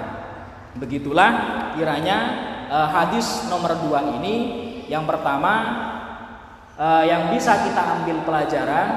Begitulah 0.79 1.31
kiranya 1.77 2.18
uh, 2.72 2.88
hadis 2.88 3.44
nomor 3.53 3.77
dua 3.77 4.01
ini. 4.16 4.64
Yang 4.88 5.05
pertama 5.09 5.53
uh, 6.78 7.04
yang 7.04 7.32
bisa 7.32 7.66
kita 7.66 7.82
ambil 8.00 8.22
pelajaran 8.24 8.88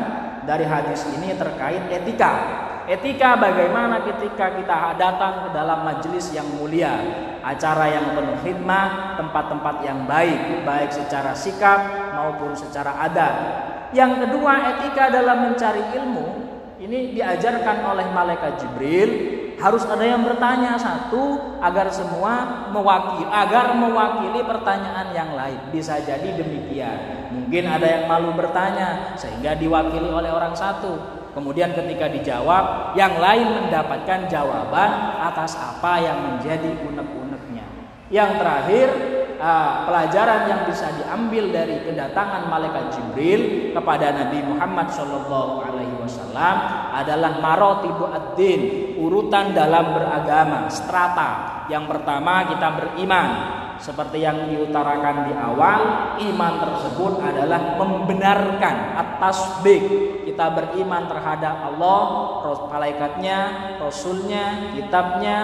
dari 0.45 0.63
hadis 0.67 1.03
ini 1.15 1.33
terkait 1.35 1.89
etika. 1.89 2.63
Etika 2.85 3.33
bagaimana 3.41 4.05
ketika 4.05 4.53
kita 4.53 4.93
datang 4.93 5.49
ke 5.49 5.57
dalam 5.57 5.81
majelis 5.81 6.29
yang 6.29 6.45
mulia, 6.53 6.93
acara 7.41 7.89
yang 7.89 8.13
penuh 8.13 8.37
hikmah, 8.45 9.17
tempat-tempat 9.17 9.75
yang 9.81 10.05
baik, 10.05 10.61
baik 10.61 10.93
secara 10.93 11.33
sikap 11.33 12.13
maupun 12.13 12.53
secara 12.53 12.93
adat. 13.01 13.35
Yang 13.89 14.29
kedua, 14.29 14.77
etika 14.77 15.09
dalam 15.09 15.49
mencari 15.49 15.81
ilmu 15.97 16.27
ini 16.77 17.17
diajarkan 17.17 17.89
oleh 17.89 18.05
malaikat 18.13 18.61
Jibril 18.61 19.34
harus 19.55 19.83
ada 19.87 20.03
yang 20.03 20.21
bertanya 20.27 20.75
satu 20.75 21.55
agar 21.63 21.87
semua 21.87 22.67
mewakili 22.71 23.25
agar 23.31 23.75
mewakili 23.75 24.41
pertanyaan 24.43 25.15
yang 25.15 25.31
lain. 25.33 25.59
Bisa 25.71 25.99
jadi 26.03 26.35
demikian. 26.35 27.31
Mungkin 27.31 27.63
ada 27.67 27.87
yang 27.87 28.03
malu 28.05 28.35
bertanya 28.35 29.15
sehingga 29.15 29.55
diwakili 29.55 30.11
oleh 30.11 30.31
orang 30.31 30.55
satu. 30.55 31.23
Kemudian 31.35 31.75
ketika 31.75 32.07
dijawab 32.07 32.95
yang 32.95 33.19
lain 33.19 33.47
mendapatkan 33.63 34.31
jawaban 34.31 35.19
atas 35.19 35.59
apa 35.59 35.99
yang 35.99 36.17
menjadi 36.31 36.71
unek-uneknya. 36.87 37.65
Yang 38.07 38.31
terakhir 38.39 38.87
uh, 39.39 39.87
pelajaran 39.87 40.47
yang 40.47 40.61
bisa 40.67 40.91
diambil 40.95 41.51
dari 41.51 41.81
kedatangan 41.83 42.47
malaikat 42.47 42.95
Jibril 42.95 43.71
kepada 43.71 44.11
Nabi 44.11 44.39
Muhammad 44.43 44.87
Shallallahu 44.91 45.53
Alaihi 45.65 45.95
Wasallam 45.99 46.55
adalah 46.95 47.31
marotibu 47.39 48.05
ad-din 48.11 48.93
urutan 48.99 49.51
dalam 49.51 49.95
beragama 49.95 50.67
strata. 50.71 51.63
Yang 51.67 51.85
pertama 51.97 52.45
kita 52.53 52.67
beriman 52.77 53.29
seperti 53.79 54.23
yang 54.23 54.47
diutarakan 54.49 55.29
di 55.29 55.33
awal 55.35 55.79
iman 56.19 56.53
tersebut 56.63 57.13
adalah 57.21 57.75
membenarkan 57.75 58.75
atas 58.95 59.59
big 59.61 59.83
kita 60.25 60.51
beriman 60.51 61.07
terhadap 61.07 61.73
Allah 61.73 62.03
malaikatnya 62.71 63.39
rasulnya 63.79 64.75
kitabnya 64.75 65.37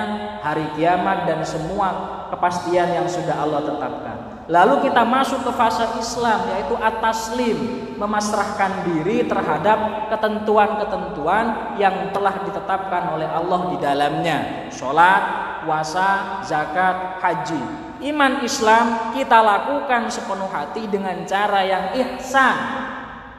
hari 0.43 0.67
kiamat 0.75 1.27
dan 1.27 1.43
semua 1.43 1.87
kepastian 2.31 2.91
yang 2.91 3.07
sudah 3.07 3.35
Allah 3.39 3.61
tetapkan 3.67 4.31
Lalu 4.51 4.91
kita 4.91 5.07
masuk 5.07 5.47
ke 5.47 5.51
fase 5.55 5.87
Islam 5.95 6.43
yaitu 6.51 6.75
ataslim, 6.75 7.57
memasrahkan 7.95 8.83
diri 8.83 9.23
terhadap 9.23 10.11
ketentuan-ketentuan 10.11 11.77
yang 11.79 12.11
telah 12.11 12.35
ditetapkan 12.43 13.15
oleh 13.15 13.31
Allah 13.31 13.71
di 13.71 13.77
dalamnya. 13.79 14.67
Salat, 14.67 15.23
puasa, 15.63 16.41
zakat, 16.43 17.23
haji. 17.23 17.90
Iman 18.01 18.41
Islam 18.41 19.13
kita 19.13 19.45
lakukan 19.45 20.09
sepenuh 20.09 20.49
hati 20.49 20.89
dengan 20.89 21.21
cara 21.29 21.61
yang 21.61 21.85
ihsan. 21.93 22.57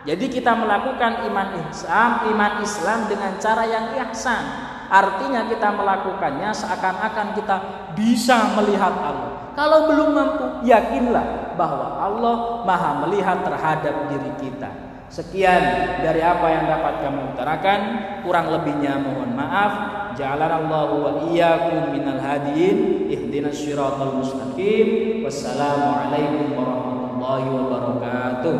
Jadi 0.02 0.26
kita 0.30 0.54
melakukan 0.58 1.26
iman 1.30 1.62
Islam, 1.70 2.26
iman 2.30 2.52
Islam 2.62 3.06
dengan 3.06 3.38
cara 3.38 3.66
yang 3.66 3.86
ihsan. 4.06 4.70
artinya 4.92 5.48
kita 5.48 5.72
melakukannya 5.72 6.52
seakan-akan 6.52 7.32
kita 7.32 7.56
bisa 7.96 8.52
melihat 8.60 8.92
Allah. 8.92 9.56
Kalau 9.56 9.88
belum 9.88 10.10
mampu, 10.12 10.68
yakinlah 10.68 11.56
bahwa 11.56 11.96
Allah 11.96 12.36
Maha 12.68 13.00
melihat 13.08 13.40
terhadap 13.40 14.12
diri 14.12 14.32
kita. 14.36 14.68
Sekian 15.08 15.60
dari 16.04 16.20
apa 16.20 16.44
yang 16.48 16.64
dapat 16.68 17.04
kami 17.04 17.20
utarakan, 17.32 17.80
kurang 18.20 18.52
lebihnya 18.52 19.00
mohon 19.00 19.32
maaf. 19.32 19.72
Ja'alanallahu 20.12 20.94
wa 21.00 21.10
iyyakum 21.28 21.96
minal 21.96 22.20
hadiin 22.20 23.08
ihdinas 23.08 23.56
siratal 23.56 24.20
mustaqim. 24.20 25.20
Wassalamualaikum 25.24 26.52
warahmatullahi 26.52 27.46
wabarakatuh. 27.48 28.56